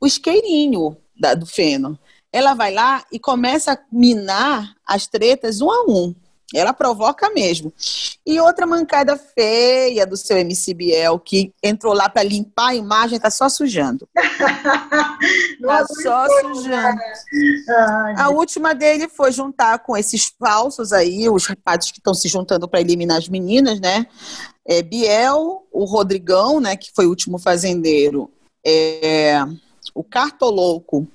o 0.00 0.06
isqueirinho 0.06 0.96
da, 1.18 1.34
do 1.34 1.46
feno 1.46 1.98
ela 2.34 2.52
vai 2.52 2.74
lá 2.74 3.04
e 3.12 3.20
começa 3.20 3.74
a 3.74 3.78
minar 3.92 4.74
as 4.84 5.06
tretas 5.06 5.60
um 5.60 5.70
a 5.70 5.84
um. 5.84 6.12
Ela 6.52 6.72
provoca 6.72 7.30
mesmo. 7.30 7.72
E 8.26 8.38
outra 8.40 8.66
mancada 8.66 9.16
feia 9.16 10.06
do 10.06 10.16
seu 10.16 10.36
MC 10.38 10.74
Biel, 10.74 11.18
que 11.18 11.52
entrou 11.62 11.94
lá 11.94 12.08
para 12.08 12.22
limpar 12.22 12.68
a 12.68 12.74
imagem, 12.74 13.18
tá 13.18 13.30
só 13.30 13.48
sujando. 13.48 14.08
tá 14.14 15.86
só 16.02 16.26
sujando. 16.42 17.00
A 18.16 18.28
última 18.30 18.74
dele 18.74 19.08
foi 19.08 19.32
juntar 19.32 19.78
com 19.80 19.96
esses 19.96 20.32
falsos 20.38 20.92
aí, 20.92 21.28
os 21.28 21.46
rapazes 21.46 21.90
que 21.90 21.98
estão 21.98 22.14
se 22.14 22.28
juntando 22.28 22.68
para 22.68 22.80
eliminar 22.80 23.18
as 23.18 23.28
meninas, 23.28 23.80
né? 23.80 24.06
É, 24.66 24.82
Biel, 24.82 25.66
o 25.72 25.84
Rodrigão, 25.84 26.60
né, 26.60 26.76
que 26.76 26.90
foi 26.94 27.06
o 27.06 27.10
último 27.10 27.38
fazendeiro, 27.38 28.30
é, 28.64 29.44
o 29.94 30.02
Cartolouco, 30.02 31.06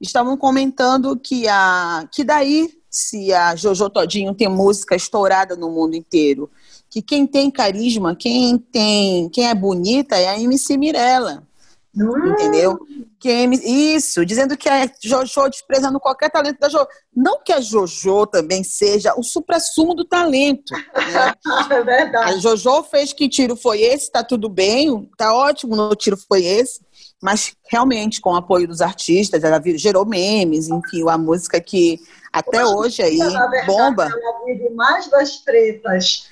estavam 0.00 0.36
comentando 0.36 1.16
que 1.16 1.48
a 1.48 2.08
que 2.12 2.22
daí 2.22 2.75
se 2.96 3.30
a 3.30 3.54
Jojo 3.54 3.90
Todinho 3.90 4.34
tem 4.34 4.48
música 4.48 4.96
estourada 4.96 5.54
no 5.54 5.68
mundo 5.68 5.94
inteiro, 5.94 6.50
que 6.88 7.02
quem 7.02 7.26
tem 7.26 7.50
carisma, 7.50 8.16
quem 8.16 8.56
tem, 8.56 9.28
quem 9.28 9.50
é 9.50 9.54
bonita 9.54 10.16
é 10.16 10.28
a 10.28 10.40
MC 10.40 10.78
Mirella. 10.78 11.46
Hum. 11.94 12.28
Entendeu? 12.28 12.78
Quem, 13.20 13.52
isso, 13.94 14.24
dizendo 14.24 14.56
que 14.56 14.66
a 14.66 14.90
Jojo 15.02 15.48
desprezando 15.50 16.00
qualquer 16.00 16.30
talento 16.30 16.58
da 16.58 16.70
Jojo. 16.70 16.86
Não 17.14 17.42
que 17.42 17.52
a 17.52 17.60
Jojo 17.60 18.26
também 18.26 18.64
seja 18.64 19.14
o 19.14 19.22
supra-sumo 19.22 19.94
do 19.94 20.04
talento. 20.04 20.72
Né? 20.72 21.34
é 21.76 21.82
verdade. 21.82 22.32
A 22.32 22.38
Jojo 22.38 22.82
fez 22.84 23.12
que 23.12 23.28
tiro 23.28 23.56
foi 23.56 23.82
esse, 23.82 24.10
tá 24.10 24.24
tudo 24.24 24.48
bem, 24.48 25.10
tá 25.18 25.34
ótimo 25.34 25.76
no 25.76 25.94
tiro 25.94 26.16
foi 26.16 26.44
esse 26.44 26.80
mas 27.22 27.54
realmente 27.70 28.20
com 28.20 28.30
o 28.30 28.36
apoio 28.36 28.68
dos 28.68 28.80
artistas, 28.80 29.42
ela 29.42 29.60
gerou 29.76 30.04
memes, 30.04 30.68
enfim, 30.68 31.08
a 31.08 31.16
música 31.16 31.60
que 31.60 31.98
até 32.38 32.66
hoje 32.66 33.02
aí 33.02 33.18
verdade, 33.18 33.66
bomba. 33.66 34.04
Ela 34.04 34.44
vive 34.44 34.70
mais 34.70 35.08
das 35.08 35.38
tretas. 35.40 36.28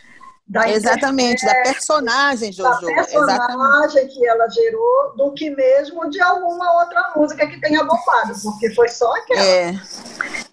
Da 0.47 0.69
Exatamente, 0.69 1.45
da 1.47 1.55
personagem, 1.63 2.53
Jojo. 2.53 2.87
Da 2.87 2.95
personagem 2.95 3.23
Exatamente. 3.23 4.15
que 4.15 4.27
ela 4.27 4.47
gerou, 4.51 5.17
do 5.17 5.33
que 5.33 5.49
mesmo 5.49 6.11
de 6.11 6.21
alguma 6.21 6.83
outra 6.83 7.13
música 7.17 7.47
que 7.47 7.59
tenha 7.63 7.83
bombado, 7.83 8.35
porque 8.43 8.71
foi 8.75 8.89
só 8.91 9.11
aquela. 9.17 9.41
É. 9.41 9.73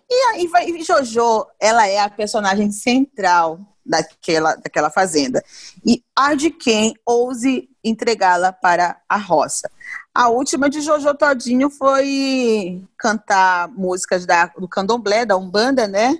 E 0.09 0.13
aí, 0.29 0.81
Jojo, 0.81 1.45
ela 1.59 1.85
é 1.87 1.99
a 1.99 2.09
personagem 2.09 2.71
central 2.71 3.59
daquela, 3.85 4.55
daquela 4.55 4.89
fazenda. 4.89 5.43
E 5.85 6.03
há 6.15 6.33
de 6.33 6.49
quem 6.49 6.93
ouse 7.05 7.69
entregá-la 7.83 8.51
para 8.53 9.01
a 9.09 9.17
roça. 9.17 9.69
A 10.13 10.29
última 10.29 10.69
de 10.69 10.81
Jojo 10.81 11.13
Todinho 11.15 11.69
foi 11.69 12.83
cantar 12.97 13.69
músicas 13.69 14.25
da, 14.25 14.47
do 14.47 14.67
candomblé, 14.67 15.25
da 15.25 15.37
Umbanda, 15.37 15.87
né? 15.87 16.17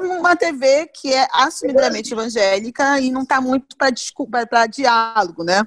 numa 0.00 0.36
TV 0.36 0.86
que 0.86 1.12
é 1.12 1.26
assumidamente 1.32 2.12
evangélica 2.12 3.00
e 3.00 3.10
não 3.10 3.22
está 3.22 3.40
muito 3.40 3.76
para 3.76 4.66
diálogo, 4.66 5.42
né? 5.42 5.66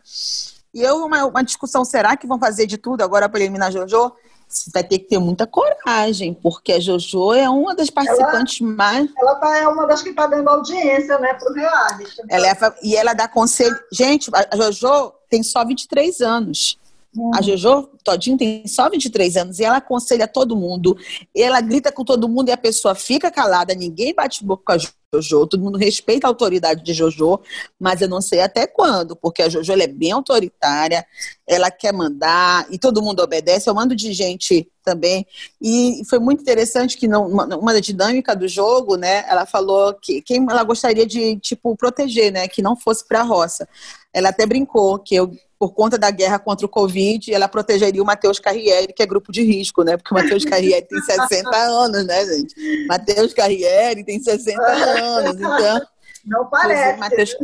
E 0.73 0.81
eu, 0.81 0.97
uma, 1.05 1.25
uma 1.25 1.43
discussão, 1.43 1.83
será 1.83 2.15
que 2.15 2.27
vão 2.27 2.39
fazer 2.39 2.65
de 2.67 2.77
tudo 2.77 3.03
agora 3.03 3.27
para 3.27 3.39
eliminar 3.39 3.71
Jojo? 3.71 4.13
Você 4.49 4.71
vai 4.73 4.83
ter 4.83 4.97
que 4.97 5.07
ter 5.07 5.19
muita 5.19 5.45
coragem, 5.45 6.33
porque 6.33 6.73
a 6.73 6.79
Jojo 6.79 7.33
é 7.35 7.47
uma 7.47 7.75
das 7.75 7.91
participantes 7.91 8.59
ela, 8.59 8.71
mais. 8.71 9.09
Ela 9.15 9.35
tá, 9.35 9.57
é 9.57 9.67
uma 9.67 9.85
das 9.85 10.01
que 10.01 10.09
está 10.09 10.25
dando 10.25 10.49
audiência, 10.49 11.19
né, 11.19 11.35
para 11.35 11.51
o 11.51 11.53
reality. 11.53 12.21
Ela 12.27 12.47
é, 12.47 12.57
e 12.81 12.95
ela 12.95 13.13
dá 13.13 13.27
conselho. 13.27 13.79
Gente, 13.93 14.31
a 14.33 14.55
Jojo 14.57 15.13
tem 15.29 15.43
só 15.43 15.63
23 15.63 16.21
anos. 16.21 16.79
Hum. 17.15 17.29
A 17.35 17.43
Jojo 17.43 17.89
Todinho 18.03 18.37
tem 18.37 18.67
só 18.67 18.89
23 18.89 19.37
anos 19.37 19.59
e 19.59 19.63
ela 19.63 19.77
aconselha 19.77 20.27
todo 20.27 20.55
mundo. 20.55 20.97
Ela 21.35 21.61
grita 21.61 21.91
com 21.91 22.03
todo 22.03 22.27
mundo 22.27 22.49
e 22.49 22.51
a 22.51 22.57
pessoa 22.57 22.95
fica 22.95 23.29
calada, 23.29 23.75
ninguém 23.75 24.15
bate 24.15 24.43
boca 24.43 24.63
com 24.65 24.71
a 24.73 24.77
Jojo, 25.11 25.47
todo 25.47 25.63
mundo 25.63 25.77
respeita 25.77 26.27
a 26.27 26.29
autoridade 26.29 26.83
de 26.83 26.93
Jojo, 26.93 27.39
mas 27.79 27.99
eu 28.01 28.07
não 28.07 28.21
sei 28.21 28.41
até 28.41 28.67
quando, 28.67 29.15
porque 29.15 29.41
a 29.41 29.49
Jojo 29.49 29.73
é 29.73 29.87
bem 29.87 30.11
autoritária, 30.11 31.03
ela 31.47 31.71
quer 31.71 31.91
mandar 31.91 32.67
e 32.69 32.77
todo 32.77 33.01
mundo 33.01 33.21
obedece. 33.21 33.67
Eu 33.67 33.73
mando 33.73 33.95
de 33.95 34.13
gente 34.13 34.69
também. 34.83 35.25
E 35.59 36.01
foi 36.07 36.19
muito 36.19 36.41
interessante 36.41 36.95
que 36.95 37.07
não, 37.07 37.27
uma, 37.27 37.45
uma 37.57 37.81
dinâmica 37.81 38.35
do 38.35 38.47
jogo, 38.47 38.95
né? 38.95 39.25
Ela 39.27 39.47
falou 39.47 39.95
que 39.95 40.21
quem 40.21 40.45
ela 40.47 40.63
gostaria 40.63 41.07
de 41.07 41.37
tipo 41.37 41.75
proteger, 41.75 42.31
né? 42.31 42.47
Que 42.47 42.61
não 42.61 42.75
fosse 42.75 43.07
para 43.07 43.21
a 43.21 43.23
roça. 43.23 43.67
Ela 44.13 44.29
até 44.29 44.45
brincou 44.45 44.99
que 44.99 45.15
eu 45.15 45.31
por 45.59 45.73
conta 45.73 45.97
da 45.97 46.09
guerra 46.09 46.39
contra 46.39 46.65
o 46.65 46.69
Covid, 46.69 47.33
ela 47.33 47.49
protegeria 47.49 48.01
o 48.01 48.05
Matheus 48.05 48.39
Carriere, 48.39 48.93
que 48.93 49.03
é 49.03 49.05
grupo 49.05 49.29
de 49.29 49.43
risco, 49.43 49.83
né? 49.83 49.97
Porque 49.97 50.13
o 50.13 50.17
Matheus 50.17 50.45
Carriere 50.45 50.87
tem 50.87 51.01
60 51.01 51.49
anos, 51.53 52.05
né, 52.05 52.25
gente? 52.25 52.87
Matheus 52.87 53.33
Carriere 53.33 54.03
tem 54.05 54.23
60 54.23 54.61
anos, 54.61 55.35
então... 55.35 55.81
Não 56.25 56.45
parece. 56.45 56.99
Mateus, 56.99 57.35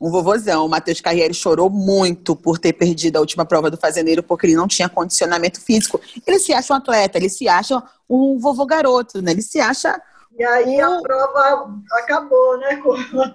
um 0.00 0.10
vovozão. 0.10 0.66
O 0.66 0.68
Matheus 0.68 1.00
Carriere 1.00 1.34
chorou 1.34 1.68
muito 1.70 2.36
por 2.36 2.58
ter 2.58 2.72
perdido 2.72 3.16
a 3.16 3.20
última 3.20 3.44
prova 3.44 3.70
do 3.70 3.76
fazendeiro 3.76 4.22
porque 4.22 4.46
ele 4.46 4.54
não 4.54 4.68
tinha 4.68 4.88
condicionamento 4.88 5.60
físico. 5.60 6.00
Ele 6.26 6.38
se 6.38 6.52
acha 6.52 6.72
um 6.72 6.76
atleta, 6.76 7.18
ele 7.18 7.28
se 7.28 7.48
acha 7.48 7.82
um 8.08 8.38
vovô 8.38 8.64
garoto, 8.64 9.20
né? 9.22 9.32
Ele 9.32 9.42
se 9.42 9.60
acha 9.60 10.00
e 10.38 10.44
aí 10.44 10.80
a 10.80 11.00
prova 11.00 11.74
acabou, 11.92 12.58
né? 12.58 12.80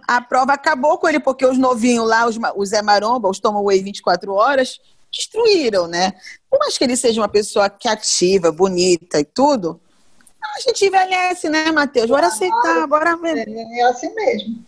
A 0.08 0.22
prova 0.22 0.54
acabou 0.54 0.98
com 0.98 1.10
ele, 1.10 1.20
porque 1.20 1.46
os 1.46 1.58
novinhos 1.58 2.08
lá, 2.08 2.26
os, 2.26 2.38
o 2.56 2.66
Zé 2.66 2.82
Maromba, 2.82 3.30
os 3.30 3.40
Toma 3.40 3.60
Whey 3.60 3.84
24 3.84 4.34
horas, 4.34 4.80
destruíram, 5.12 5.86
né? 5.86 6.14
Por 6.50 6.60
mais 6.60 6.78
que 6.78 6.84
ele 6.86 6.96
seja 6.96 7.20
uma 7.20 7.28
pessoa 7.28 7.70
que 7.70 7.90
é 7.90 7.92
ativa, 7.92 8.54
bonita 8.54 9.20
e 9.20 9.26
tudo, 9.26 9.82
a 10.56 10.60
gente 10.62 10.86
envelhece, 10.86 11.50
né, 11.50 11.72
Matheus? 11.72 12.10
Bora 12.10 12.28
aceitar, 12.28 12.88
bora 12.88 13.18
ver. 13.18 13.50
É, 13.50 13.80
é 13.80 13.84
assim 13.84 14.14
mesmo. 14.14 14.64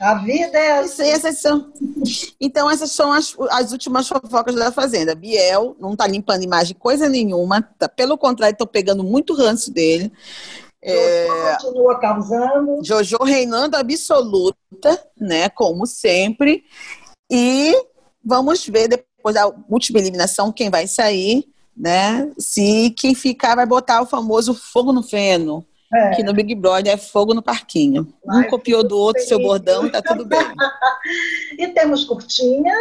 A 0.00 0.14
vida 0.14 0.58
é 0.58 0.78
assim. 0.78 1.08
Essas 1.08 1.38
são... 1.38 1.72
Então, 2.40 2.70
essas 2.70 2.92
são 2.92 3.12
as, 3.12 3.34
as 3.50 3.72
últimas 3.72 4.08
fofocas 4.08 4.54
da 4.54 4.70
Fazenda. 4.72 5.14
Biel 5.14 5.76
não 5.78 5.96
tá 5.96 6.06
limpando 6.06 6.42
imagem 6.42 6.76
coisa 6.76 7.08
nenhuma, 7.08 7.62
tá, 7.62 7.88
pelo 7.88 8.18
contrário, 8.18 8.54
estão 8.54 8.66
pegando 8.66 9.02
muito 9.04 9.34
ranço 9.34 9.72
dele. 9.72 10.12
É, 10.84 11.56
continua 11.60 11.98
causando. 11.98 12.84
Jojo 12.84 13.16
reinando 13.22 13.76
absoluta, 13.76 15.02
né? 15.18 15.48
Como 15.48 15.86
sempre. 15.86 16.64
E 17.30 17.74
vamos 18.22 18.66
ver 18.66 18.88
depois 18.88 19.34
da 19.34 19.50
última 19.68 19.98
eliminação 19.98 20.52
quem 20.52 20.68
vai 20.68 20.86
sair, 20.86 21.46
né? 21.74 22.30
Se 22.38 22.90
quem 22.90 23.14
ficar 23.14 23.54
vai 23.56 23.64
botar 23.64 24.02
o 24.02 24.06
famoso 24.06 24.52
fogo 24.52 24.92
no 24.92 25.02
feno. 25.02 25.66
É. 25.92 26.10
Que 26.16 26.22
no 26.24 26.34
Big 26.34 26.54
Brother 26.54 26.92
é 26.92 26.96
fogo 26.96 27.32
no 27.34 27.42
parquinho. 27.42 28.12
Um 28.26 28.42
copiou 28.44 28.82
do 28.82 28.98
outro 28.98 29.22
seu 29.22 29.38
bordão, 29.38 29.88
tá 29.88 30.02
tudo 30.02 30.24
bem. 30.24 30.40
e 31.56 31.68
temos 31.68 32.04
curtinha, 32.04 32.74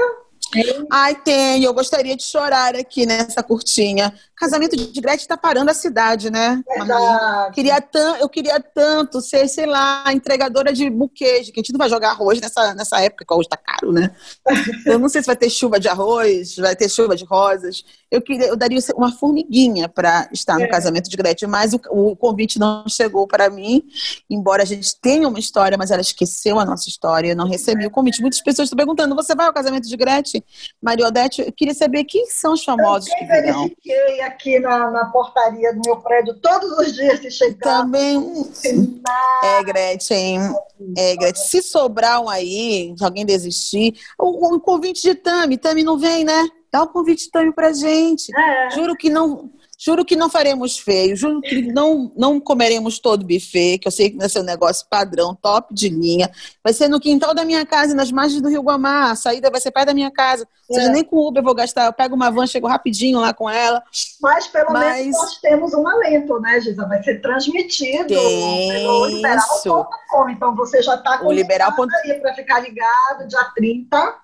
Ai, 0.92 1.16
tem. 1.16 1.64
Eu 1.64 1.74
gostaria 1.74 2.16
de 2.16 2.24
chorar 2.24 2.76
aqui 2.76 3.06
nessa 3.06 3.42
curtinha. 3.42 4.14
Casamento 4.44 4.76
de 4.76 5.00
Gretchen 5.00 5.26
tá 5.26 5.38
parando 5.38 5.72
a 5.72 5.74
cidade, 5.74 6.30
né? 6.30 6.62
Queria 7.54 7.80
tan 7.80 8.18
eu 8.18 8.28
queria 8.28 8.60
tanto 8.60 9.22
ser, 9.22 9.48
sei 9.48 9.66
lá, 9.66 10.04
entregadora 10.12 10.74
de 10.74 10.90
buquês, 10.90 11.50
que 11.50 11.62
a 11.62 11.64
gente 11.64 11.72
não 11.72 11.78
vai 11.78 11.90
jogar 11.90 12.10
arroz 12.10 12.42
nessa, 12.42 12.74
nessa 12.74 13.00
época, 13.00 13.24
que 13.26 13.34
hoje 13.34 13.48
tá 13.48 13.56
caro, 13.56 13.94
né? 13.94 14.14
Eu 14.86 15.00
não 15.00 15.08
sei 15.08 15.22
se 15.22 15.28
vai 15.28 15.38
ter 15.38 15.50
chuva 15.50 15.80
de 15.80 15.88
arroz, 15.88 16.58
vai 16.58 16.76
ter 16.76 16.90
chuva 16.90 17.16
de 17.16 17.24
rosas. 17.24 17.86
Eu 18.12 18.22
queria, 18.22 18.48
eu 18.48 18.58
daria 18.58 18.80
uma 18.96 19.12
formiguinha 19.12 19.88
para 19.88 20.28
estar 20.32 20.56
no 20.56 20.66
é. 20.66 20.68
casamento 20.68 21.10
de 21.10 21.16
Gretchen, 21.16 21.48
mas 21.48 21.74
o, 21.74 21.80
o 21.90 22.16
convite 22.16 22.60
não 22.60 22.84
chegou 22.88 23.26
para 23.26 23.50
mim, 23.50 23.82
embora 24.30 24.62
a 24.62 24.66
gente 24.66 25.00
tenha 25.00 25.28
uma 25.28 25.40
história, 25.40 25.78
mas 25.78 25.90
ela 25.90 26.02
esqueceu 26.02 26.60
a 26.60 26.66
nossa 26.66 26.90
história, 26.90 27.30
eu 27.30 27.36
não 27.36 27.48
recebi 27.48 27.88
o 27.88 27.92
convite. 27.92 28.22
Muitas 28.22 28.42
pessoas 28.42 28.68
estão 28.68 28.78
perguntando: 28.78 29.16
você 29.16 29.34
vai 29.34 29.48
ao 29.48 29.54
casamento 29.54 29.88
de 29.88 29.96
Gretchen? 29.96 30.44
Maria 30.82 31.08
Odete, 31.08 31.42
eu 31.42 31.52
queria 31.52 31.74
saber 31.74 32.04
quem 32.04 32.28
são 32.28 32.54
os 32.54 32.64
famosos 32.64 33.10
que 33.14 33.26
virão. 33.26 33.64
verifiquei 33.64 34.22
aqui 34.34 34.60
na, 34.60 34.92
na, 34.92 35.06
portaria 35.06 35.74
do 35.74 35.82
meu 35.86 35.98
prédio 35.98 36.36
todos 36.36 36.72
os 36.78 36.94
dias 36.94 37.20
se 37.20 37.32
chegar. 37.32 37.82
Também. 37.82 38.46
É, 39.44 39.64
Gretchen. 39.64 40.40
É, 40.98 41.16
Gretchen. 41.16 41.46
Se 41.46 41.62
sobrar 41.62 42.22
um 42.22 42.30
aí, 42.30 42.94
se 42.98 43.04
alguém 43.04 43.26
desistir, 43.26 43.94
o, 44.20 44.56
o 44.56 44.60
convite 44.60 45.02
de 45.02 45.16
Tami. 45.16 45.58
Tami 45.58 45.84
não 45.84 45.98
vem, 45.98 46.24
né? 46.24 46.48
Dá 46.72 46.84
o 46.84 46.88
convite 46.88 47.26
de 47.26 47.32
Tami 47.32 47.54
pra 47.54 47.72
gente. 47.72 48.36
É. 48.36 48.72
Juro 48.72 48.96
que 48.96 49.10
não 49.10 49.50
Juro 49.86 50.06
que 50.06 50.16
não 50.16 50.30
faremos 50.30 50.80
feio, 50.80 51.14
juro 51.14 51.42
que 51.42 51.62
não, 51.62 52.10
não 52.16 52.40
comeremos 52.40 53.00
todo 53.00 53.24
o 53.24 53.28
buffet, 53.28 53.80
que 53.80 53.86
eu 53.86 53.92
sei 53.92 54.12
que 54.12 54.16
vai 54.16 54.30
ser 54.30 54.40
um 54.40 54.44
negócio 54.44 54.88
padrão, 54.90 55.36
top 55.36 55.74
de 55.74 55.90
linha. 55.90 56.32
Vai 56.64 56.72
ser 56.72 56.88
no 56.88 57.02
quintal 57.02 57.36
da 57.36 57.44
minha 57.44 57.66
casa, 57.66 57.94
nas 57.94 58.10
margens 58.10 58.42
do 58.42 58.48
Rio 58.48 58.62
Guamá. 58.62 59.12
A 59.12 59.16
saída 59.18 59.52
vai 59.52 59.60
ser 59.60 59.72
perto 59.72 59.88
da 59.88 59.94
minha 59.94 60.10
casa. 60.10 60.48
Ou 60.70 60.76
seja, 60.78 60.88
é. 60.88 60.92
nem 60.94 61.04
com 61.04 61.18
Uber 61.18 61.42
eu 61.42 61.44
vou 61.44 61.54
gastar. 61.54 61.86
Eu 61.88 61.92
pego 61.92 62.16
uma 62.16 62.32
van, 62.32 62.48
chego 62.48 62.66
rapidinho 62.66 63.20
lá 63.20 63.34
com 63.34 63.50
ela. 63.50 63.84
Mas 64.22 64.48
pelo 64.48 64.72
Mas... 64.72 65.00
menos 65.00 65.18
nós 65.18 65.42
temos 65.42 65.74
um 65.74 65.86
alento, 65.86 66.40
né, 66.40 66.62
Gisa? 66.62 66.88
Vai 66.88 67.04
ser 67.04 67.22
transmitido 67.22 68.08
Tem 68.08 68.70
pelo 68.70 69.06
liberal.com. 69.08 70.30
Então 70.30 70.56
você 70.56 70.82
já 70.82 70.96
está 70.96 71.18
com 71.18 71.28
o 71.28 71.32
liberal. 71.34 71.74
para 71.76 72.34
ficar 72.36 72.62
ligado, 72.62 73.28
dia 73.28 73.44
30. 73.54 74.16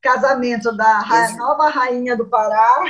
Casamento 0.00 0.70
da 0.76 1.34
nova 1.36 1.68
rainha 1.70 2.16
do 2.16 2.26
Pará. 2.26 2.84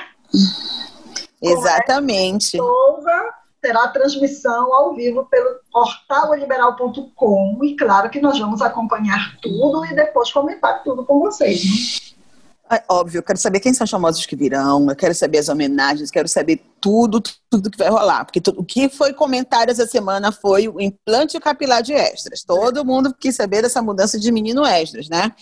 Exatamente. 1.43 2.57
Souza, 2.57 3.35
terá 3.61 3.89
transmissão 3.89 4.73
ao 4.75 4.95
vivo 4.95 5.25
pelo 5.27 5.61
portaloliberal.com 5.73 7.59
e 7.63 7.77
claro 7.77 8.11
que 8.11 8.21
nós 8.21 8.39
vamos 8.39 8.63
acompanhar 8.63 9.37
tudo 9.41 9.85
e 9.87 9.95
depois 9.95 10.33
comentar 10.33 10.83
tudo 10.83 11.05
com 11.05 11.21
vocês. 11.21 11.65
Né? 11.65 12.12
É 12.73 12.83
óbvio, 12.89 13.19
eu 13.19 13.23
quero 13.23 13.39
saber 13.39 13.61
quem 13.61 13.75
são 13.75 13.85
os 13.85 13.91
famosos 13.91 14.25
que 14.25 14.35
virão, 14.35 14.89
eu 14.89 14.97
quero 14.97 15.15
saber 15.15 15.39
as 15.39 15.51
homenagens, 15.51 16.11
quero 16.11 16.27
saber 16.27 16.63
tudo, 16.81 17.23
tudo 17.51 17.71
que 17.71 17.77
vai 17.77 17.91
rolar. 17.91 18.25
Porque 18.25 18.41
tudo, 18.41 18.61
o 18.61 18.65
que 18.65 18.89
foi 18.89 19.13
comentário 19.13 19.71
essa 19.71 19.87
semana 19.87 20.33
foi 20.33 20.69
o 20.69 20.81
implante 20.81 21.39
capilar 21.39 21.83
de 21.83 21.93
extras. 21.93 22.43
Todo 22.43 22.85
mundo 22.85 23.15
quis 23.15 23.37
saber 23.37 23.61
dessa 23.61 23.83
mudança 23.83 24.19
de 24.19 24.33
menino 24.33 24.65
extras, 24.65 25.07
né? 25.09 25.33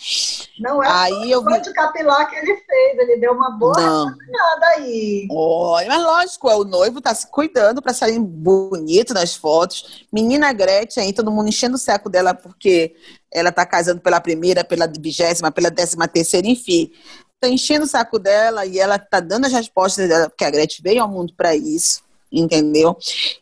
Não 0.59 0.83
é 0.83 0.89
Aí 0.91 1.35
o 1.37 1.41
implante 1.41 1.69
vi... 1.69 1.75
capilar 1.75 2.29
que 2.29 2.35
ele 2.35 2.57
fez, 2.57 2.99
ele 2.99 3.21
deu 3.21 3.33
uma 3.33 3.53
boa 3.53 3.75
nada 3.75 4.67
aí. 4.77 5.29
Olha, 5.31 5.89
mas 5.89 6.03
lógico, 6.03 6.51
é, 6.51 6.57
o 6.57 6.65
noivo 6.65 7.01
tá 7.01 7.15
se 7.15 7.31
cuidando 7.31 7.81
para 7.81 7.95
sair 7.95 8.19
bonito 8.19 9.15
nas 9.15 9.37
fotos. 9.37 10.05
Menina 10.13 10.53
Gretchen 10.53 11.05
aí, 11.05 11.13
todo 11.13 11.31
mundo 11.31 11.49
enchendo 11.49 11.77
o 11.77 11.79
saco 11.79 12.11
dela 12.11 12.35
porque 12.35 12.97
ela 13.33 13.51
está 13.51 13.65
casando 13.65 14.01
pela 14.01 14.21
primeira, 14.21 14.65
pela 14.65 14.87
vigésima, 14.87 15.51
pela 15.51 15.71
décima 15.71 16.09
terceira, 16.09 16.47
enfim. 16.47 16.91
Está 17.35 17.49
enchendo 17.49 17.85
o 17.85 17.89
saco 17.89 18.19
dela 18.19 18.67
e 18.67 18.79
ela 18.79 18.97
está 18.97 19.21
dando 19.21 19.47
as 19.47 19.53
respostas 19.53 20.09
dela, 20.09 20.29
porque 20.29 20.45
a 20.45 20.51
Gretchen 20.51 20.83
veio 20.83 21.03
ao 21.03 21.09
mundo 21.09 21.33
para 21.35 21.57
isso, 21.57 22.03
entendeu? 22.31 22.97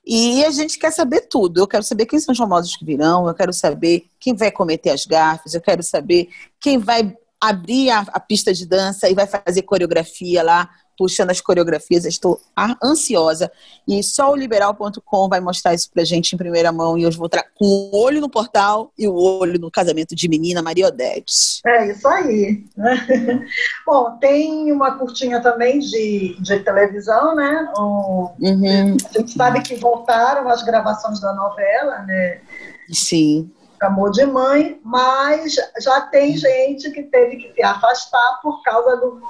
E 0.06 0.44
a 0.44 0.50
gente 0.50 0.78
quer 0.78 0.92
saber 0.92 1.22
tudo. 1.22 1.60
Eu 1.60 1.66
quero 1.66 1.82
saber 1.82 2.06
quem 2.06 2.20
são 2.20 2.32
os 2.32 2.38
famosos 2.38 2.76
que 2.76 2.84
virão, 2.84 3.26
eu 3.26 3.34
quero 3.34 3.52
saber 3.52 4.06
quem 4.20 4.34
vai 4.34 4.50
cometer 4.50 4.90
as 4.90 5.04
gafes, 5.04 5.54
eu 5.54 5.60
quero 5.60 5.82
saber 5.82 6.28
quem 6.60 6.78
vai 6.78 7.16
abrir 7.40 7.90
a, 7.90 8.00
a 8.00 8.20
pista 8.20 8.52
de 8.52 8.66
dança 8.66 9.08
e 9.08 9.14
vai 9.14 9.26
fazer 9.26 9.62
coreografia 9.62 10.42
lá 10.42 10.68
puxando 10.98 11.30
as 11.30 11.40
coreografias, 11.40 12.04
estou 12.04 12.40
ansiosa. 12.82 13.50
E 13.86 14.02
só 14.02 14.32
o 14.32 14.36
liberal.com 14.36 15.28
vai 15.28 15.38
mostrar 15.38 15.72
isso 15.72 15.88
pra 15.94 16.04
gente 16.04 16.34
em 16.34 16.36
primeira 16.36 16.72
mão. 16.72 16.98
E 16.98 17.04
eu 17.04 17.12
vou 17.12 17.26
estar 17.26 17.44
com 17.54 17.64
o 17.64 17.96
olho 17.96 18.20
no 18.20 18.28
portal 18.28 18.92
e 18.98 19.06
o 19.06 19.14
olho 19.14 19.60
no 19.60 19.70
casamento 19.70 20.16
de 20.16 20.28
menina 20.28 20.60
Maria 20.60 20.88
Odete. 20.88 21.60
É 21.64 21.92
isso 21.92 22.06
aí. 22.08 22.64
Bom, 23.86 24.18
tem 24.18 24.72
uma 24.72 24.98
curtinha 24.98 25.40
também 25.40 25.78
de, 25.78 26.36
de 26.40 26.58
televisão, 26.60 27.34
né? 27.36 27.72
O, 27.76 28.32
uhum. 28.40 28.96
A 29.14 29.18
gente 29.18 29.32
sabe 29.32 29.62
que 29.62 29.76
voltaram 29.76 30.48
as 30.48 30.64
gravações 30.64 31.20
da 31.20 31.32
novela, 31.32 32.00
né? 32.00 32.40
Sim. 32.90 33.50
Amor 33.86 34.10
de 34.10 34.26
Mãe, 34.26 34.80
mas 34.84 35.54
já 35.80 36.00
tem 36.02 36.36
gente 36.36 36.90
que 36.90 37.02
teve 37.04 37.36
que 37.36 37.54
se 37.54 37.62
afastar 37.62 38.40
por 38.42 38.62
causa 38.62 38.96
do 38.96 39.22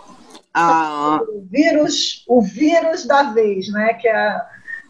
ah. 0.54 1.20
O 1.28 1.46
vírus, 1.48 2.24
o 2.26 2.42
vírus 2.42 3.06
da 3.06 3.24
vez, 3.24 3.70
né? 3.70 3.94
Que 3.94 4.08
é 4.08 4.40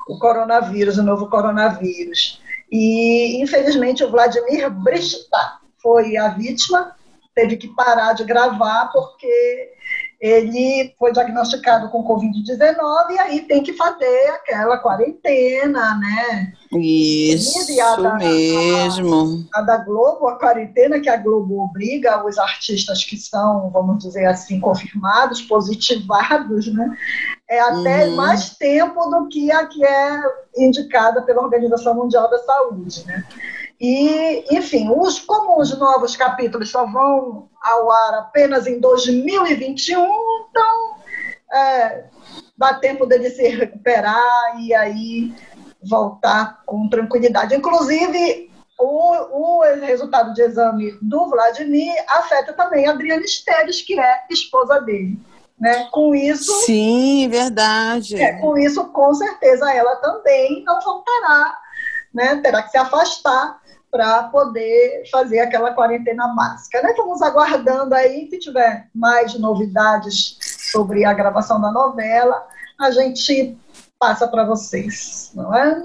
o 0.08 0.18
coronavírus, 0.18 0.96
o 0.96 1.02
novo 1.02 1.28
coronavírus. 1.28 2.40
E, 2.70 3.42
infelizmente, 3.42 4.02
o 4.02 4.10
Vladimir 4.10 4.70
Brista 4.70 5.58
foi 5.82 6.16
a 6.16 6.28
vítima, 6.28 6.94
teve 7.34 7.56
que 7.56 7.68
parar 7.68 8.14
de 8.14 8.24
gravar 8.24 8.90
porque 8.92 9.72
ele 10.20 10.92
foi 10.98 11.12
diagnosticado 11.12 11.88
com 11.90 12.04
Covid-19 12.04 13.11
e 13.11 13.18
aí 13.20 13.40
tem 13.42 13.62
que 13.62 13.72
fazer 13.74 14.28
aquela 14.31 14.78
quarentena, 14.78 15.94
né? 15.94 16.52
Isso 16.72 17.81
a 17.81 17.96
da, 17.96 18.14
mesmo. 18.16 19.46
A, 19.54 19.61
a, 19.61 19.62
da 19.62 19.76
Globo, 19.78 20.26
a 20.26 20.37
quarentena 20.37 20.98
que 20.98 21.09
a 21.09 21.16
Globo 21.16 21.62
obriga 21.62 22.26
os 22.26 22.37
artistas 22.37 23.04
que 23.04 23.16
são, 23.16 23.70
vamos 23.70 24.02
dizer 24.02 24.26
assim, 24.26 24.59
confirmados, 24.59 25.42
positivados, 25.42 26.66
né? 26.74 26.96
É 27.48 27.61
até 27.61 28.07
uhum. 28.07 28.16
mais 28.16 28.50
tempo 28.57 29.09
do 29.09 29.28
que 29.28 29.52
a 29.52 29.66
que 29.66 29.85
é 29.85 30.20
indicada 30.57 31.22
pela 31.22 31.42
Organização 31.42 31.94
Mundial 31.94 32.28
da 32.28 32.38
Saúde, 32.40 33.07
né? 33.07 33.24
E, 33.80 34.44
enfim, 34.50 34.90
os, 34.90 35.20
como 35.20 35.60
os 35.60 35.76
novos 35.78 36.16
capítulos 36.16 36.70
só 36.70 36.84
vão 36.84 37.48
ao 37.62 37.90
ar 37.90 38.14
apenas 38.14 38.66
em 38.66 38.80
2021, 38.80 40.02
então 40.50 40.96
é, 41.52 42.04
dá 42.56 42.74
tempo 42.74 43.06
dele 43.06 43.30
se 43.30 43.46
recuperar 43.48 44.60
e 44.60 44.74
aí 44.74 45.32
voltar 45.82 46.62
com 46.66 46.88
tranquilidade. 46.88 47.54
Inclusive, 47.54 48.50
o, 48.78 49.58
o 49.58 49.62
resultado 49.80 50.34
de 50.34 50.42
exame 50.42 50.98
do 51.00 51.28
Vladimir 51.28 51.92
afeta 52.08 52.52
também 52.52 52.86
a 52.86 52.92
Adriana 52.92 53.24
Esteves, 53.24 53.82
que 53.82 53.98
é 53.98 54.24
esposa 54.30 54.80
dele. 54.80 55.18
Né? 55.58 55.88
Com 55.90 56.14
isso. 56.14 56.52
Sim, 56.62 57.28
verdade. 57.28 58.20
É, 58.20 58.34
com 58.40 58.56
isso, 58.56 58.84
com 58.86 59.12
certeza, 59.14 59.72
ela 59.72 59.96
também 59.96 60.62
não 60.64 60.80
voltará, 60.80 61.58
né? 62.12 62.36
terá 62.36 62.62
que 62.62 62.70
se 62.70 62.78
afastar 62.78 63.60
para 63.90 64.24
poder 64.24 65.04
fazer 65.10 65.40
aquela 65.40 65.72
quarentena 65.72 66.28
básica. 66.28 66.82
Né? 66.82 66.90
Estamos 66.90 67.22
aguardando 67.22 67.94
aí, 67.94 68.28
se 68.28 68.38
tiver 68.38 68.88
mais 68.94 69.38
novidades 69.38 70.36
sobre 70.72 71.04
a 71.04 71.12
gravação 71.12 71.60
da 71.60 71.70
novela, 71.70 72.46
a 72.78 72.90
gente 72.90 73.56
passa 73.98 74.28
para 74.28 74.44
vocês, 74.44 75.32
não 75.34 75.54
é? 75.54 75.82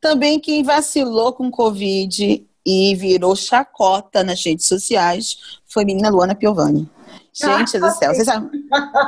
Também 0.00 0.40
quem 0.40 0.62
vacilou 0.62 1.32
com 1.32 1.50
Covid 1.50 2.46
e 2.64 2.94
virou 2.94 3.34
chacota 3.34 4.22
nas 4.22 4.44
redes 4.44 4.66
sociais 4.66 5.60
foi 5.66 5.82
a 5.82 5.86
menina 5.86 6.10
Luana 6.10 6.34
Piovani. 6.34 6.88
Gente 7.32 7.76
ah, 7.76 7.80
do 7.80 7.90
céu, 7.90 8.14
vocês 8.14 8.26
sabem, 8.26 8.50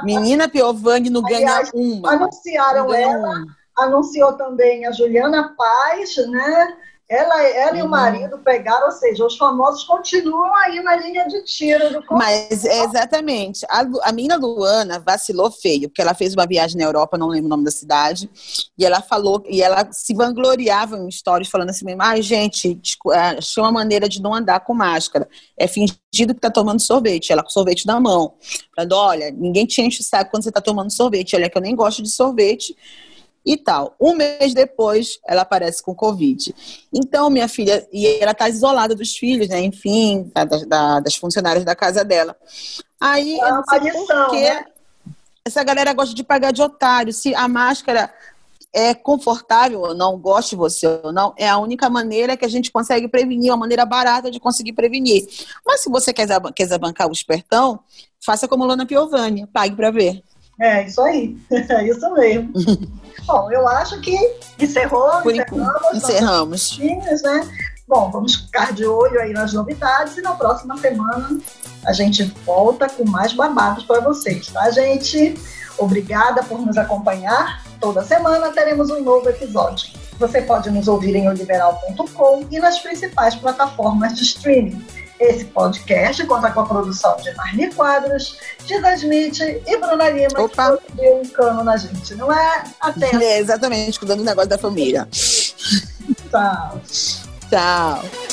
menina 0.05 0.49
Piovani 0.49 1.11
não 1.11 1.23
Aliás, 1.27 1.71
ganha 1.71 1.85
uma. 1.85 2.13
Anunciaram 2.13 2.95
ela, 2.95 3.17
uma. 3.17 3.57
Anunciou 3.85 4.33
também 4.35 4.87
a 4.87 4.93
Juliana 4.93 5.55
Paz, 5.57 6.17
né? 6.29 6.77
Ela, 7.13 7.43
ela 7.43 7.73
uhum. 7.73 7.77
e 7.77 7.83
o 7.83 7.85
uhum. 7.85 7.91
marido 7.91 8.39
pegaram, 8.39 8.87
ou 8.87 8.91
seja, 8.91 9.27
os 9.27 9.37
famosos 9.37 9.85
continuam 9.85 10.57
aí 10.57 10.83
na 10.83 10.97
linha 10.97 11.29
de 11.29 11.45
tiro 11.45 11.91
do 11.93 12.03
Mas, 12.11 12.65
exatamente. 12.65 13.67
A, 13.69 13.85
a 14.05 14.13
menina 14.13 14.37
Luana 14.37 14.99
vacilou 14.99 15.51
feio, 15.51 15.91
porque 15.91 16.01
ela 16.01 16.15
fez 16.15 16.33
uma 16.33 16.47
viagem 16.47 16.79
na 16.79 16.85
Europa, 16.85 17.19
não 17.19 17.29
lembro 17.29 17.49
o 17.49 17.51
nome 17.51 17.65
da 17.65 17.71
cidade, 17.71 18.31
e 18.79 18.87
ela 18.87 19.03
falou, 19.03 19.43
e 19.47 19.61
ela 19.61 19.87
se 19.93 20.15
vangloriava 20.15 20.97
em 20.97 21.11
stories, 21.11 21.51
falando 21.51 21.69
assim, 21.69 21.85
ai, 21.99 22.19
ah, 22.19 22.23
gente, 22.23 22.81
é, 23.11 23.19
achei 23.37 23.63
uma 23.63 23.73
maneira 23.73 24.09
de 24.09 24.23
não 24.23 24.33
andar 24.33 24.61
com 24.61 24.73
máscara. 24.73 25.29
É 25.55 25.67
fingido 25.69 26.35
que 26.35 26.41
tá 26.41 26.51
tomando 26.51 26.81
sorvete, 26.81 27.31
ela 27.31 27.43
com 27.43 27.51
sorvete 27.51 27.85
na 27.85 28.01
mão. 28.01 28.37
Falando, 28.75 28.93
olha, 28.93 29.31
ninguém 29.33 29.67
te 29.67 29.83
enche 29.83 30.01
o 30.01 30.05
saco 30.05 30.31
quando 30.31 30.45
você 30.45 30.53
tá 30.53 30.63
tomando 30.63 30.91
sorvete. 30.91 31.37
Olha 31.37 31.51
que 31.51 31.59
eu 31.59 31.63
nem 31.63 31.77
gosto 31.77 32.03
de 32.03 32.11
sorvete 32.11 32.75
e 33.45 33.57
tal. 33.57 33.95
Um 34.01 34.15
mês 34.15 34.55
depois, 34.55 35.19
ela 35.27 35.43
aparece 35.43 35.83
com 35.83 35.95
Covid. 35.95 36.55
Então, 36.93 37.29
minha 37.29 37.49
filha, 37.49 37.87
e 37.93 38.07
ela 38.21 38.33
está 38.33 38.49
isolada 38.49 38.95
dos 38.95 39.17
filhos, 39.17 39.49
né? 39.49 39.61
Enfim, 39.61 40.31
da, 40.33 40.45
da, 40.45 41.01
das 41.01 41.17
funcionárias 41.17 41.65
da 41.65 41.75
casa 41.75 42.05
dela. 42.05 42.37
Aí, 43.01 43.39
é 43.41 43.45
eu 43.45 43.55
não 43.55 43.65
sei 43.65 43.81
por 43.91 44.33
né? 44.33 44.65
essa 45.45 45.65
galera 45.65 45.93
gosta 45.93 46.15
de 46.15 46.23
pagar 46.23 46.53
de 46.53 46.63
otário. 46.63 47.13
Se 47.13 47.35
a 47.35 47.49
máscara 47.49 48.13
é 48.73 48.95
confortável 48.95 49.81
ou 49.81 49.95
não, 49.95 50.19
goste 50.19 50.57
você 50.57 50.87
ou 50.87 51.13
não, 51.13 51.35
é 51.37 51.49
a 51.49 51.59
única 51.59 51.91
maneira 51.91 52.37
que 52.37 52.45
a 52.45 52.49
gente 52.49 52.71
consegue 52.71 53.07
prevenir, 53.07 53.51
uma 53.51 53.57
maneira 53.59 53.85
barata 53.85 54.31
de 54.31 54.41
conseguir 54.41 54.73
prevenir. 54.73 55.27
Mas 55.67 55.81
se 55.83 55.91
você 55.91 56.13
quer, 56.13 56.27
quer 56.55 56.79
bancar 56.79 57.09
o 57.09 57.13
espertão, 57.13 57.81
faça 58.25 58.49
como 58.49 58.65
Lona 58.65 58.87
Piovani, 58.87 59.47
pague 59.47 59.77
para 59.77 59.91
ver. 59.91 60.23
É, 60.63 60.87
isso 60.87 61.03
aí. 61.03 61.37
É 61.51 61.85
isso 61.91 62.09
mesmo. 62.15 62.53
Bom, 63.27 63.51
eu 63.51 63.67
acho 63.69 64.01
que 64.01 64.17
encerrou, 64.59 65.21
Por 65.23 65.33
encerramos. 65.33 65.93
Encerramos. 65.93 66.79
né? 67.23 67.49
Bom, 67.87 68.11
vamos 68.11 68.37
ficar 68.37 68.73
de 68.73 68.87
olho 68.87 69.21
aí 69.21 69.33
nas 69.33 69.53
novidades 69.53 70.17
e 70.17 70.23
na 70.23 70.33
próxima 70.33 70.77
semana 70.79 71.39
a 71.85 71.93
gente 71.93 72.25
volta 72.47 72.89
com 72.89 73.05
mais 73.09 73.33
babados 73.33 73.85
para 73.85 74.01
vocês, 74.01 74.47
tá, 74.49 74.71
gente? 74.71 75.35
Obrigada 75.79 76.43
por 76.45 76.61
nos 76.65 76.79
acompanhar. 76.79 77.65
Toda 77.81 78.05
semana 78.05 78.51
teremos 78.51 78.89
um 78.91 79.03
novo 79.03 79.29
episódio. 79.29 79.89
Você 80.19 80.43
pode 80.43 80.71
nos 80.71 80.87
ouvir 80.87 81.17
em 81.17 81.29
oliberal.com 81.29 82.47
e 82.51 82.59
nas 82.61 82.79
principais 82.79 83.35
plataformas 83.35 84.15
de 84.15 84.23
streaming. 84.23 84.85
Esse 85.23 85.45
podcast 85.45 86.27
conta 86.27 86.51
com 86.51 86.61
a 86.61 86.67
produção 86.67 87.17
de 87.19 87.33
Marli 87.37 87.73
Quadros, 87.73 88.39
Tida 88.67 88.93
Smith 88.95 89.39
e 89.41 89.77
Bruna 89.79 90.11
Lima, 90.11 90.41
Opa. 90.41 90.77
que 90.77 90.97
deu 90.97 91.21
um 91.21 91.29
cano 91.29 91.63
na 91.63 91.77
gente, 91.77 92.17
não 92.17 92.33
é? 92.33 92.65
Até. 92.81 93.13
É, 93.23 93.39
exatamente, 93.39 94.01
cuidando 94.01 94.19
do 94.19 94.25
negócio 94.25 94.51
da 94.51 94.59
família. 94.59 95.07
Tchau. 95.13 96.81
Tchau. 97.49 98.32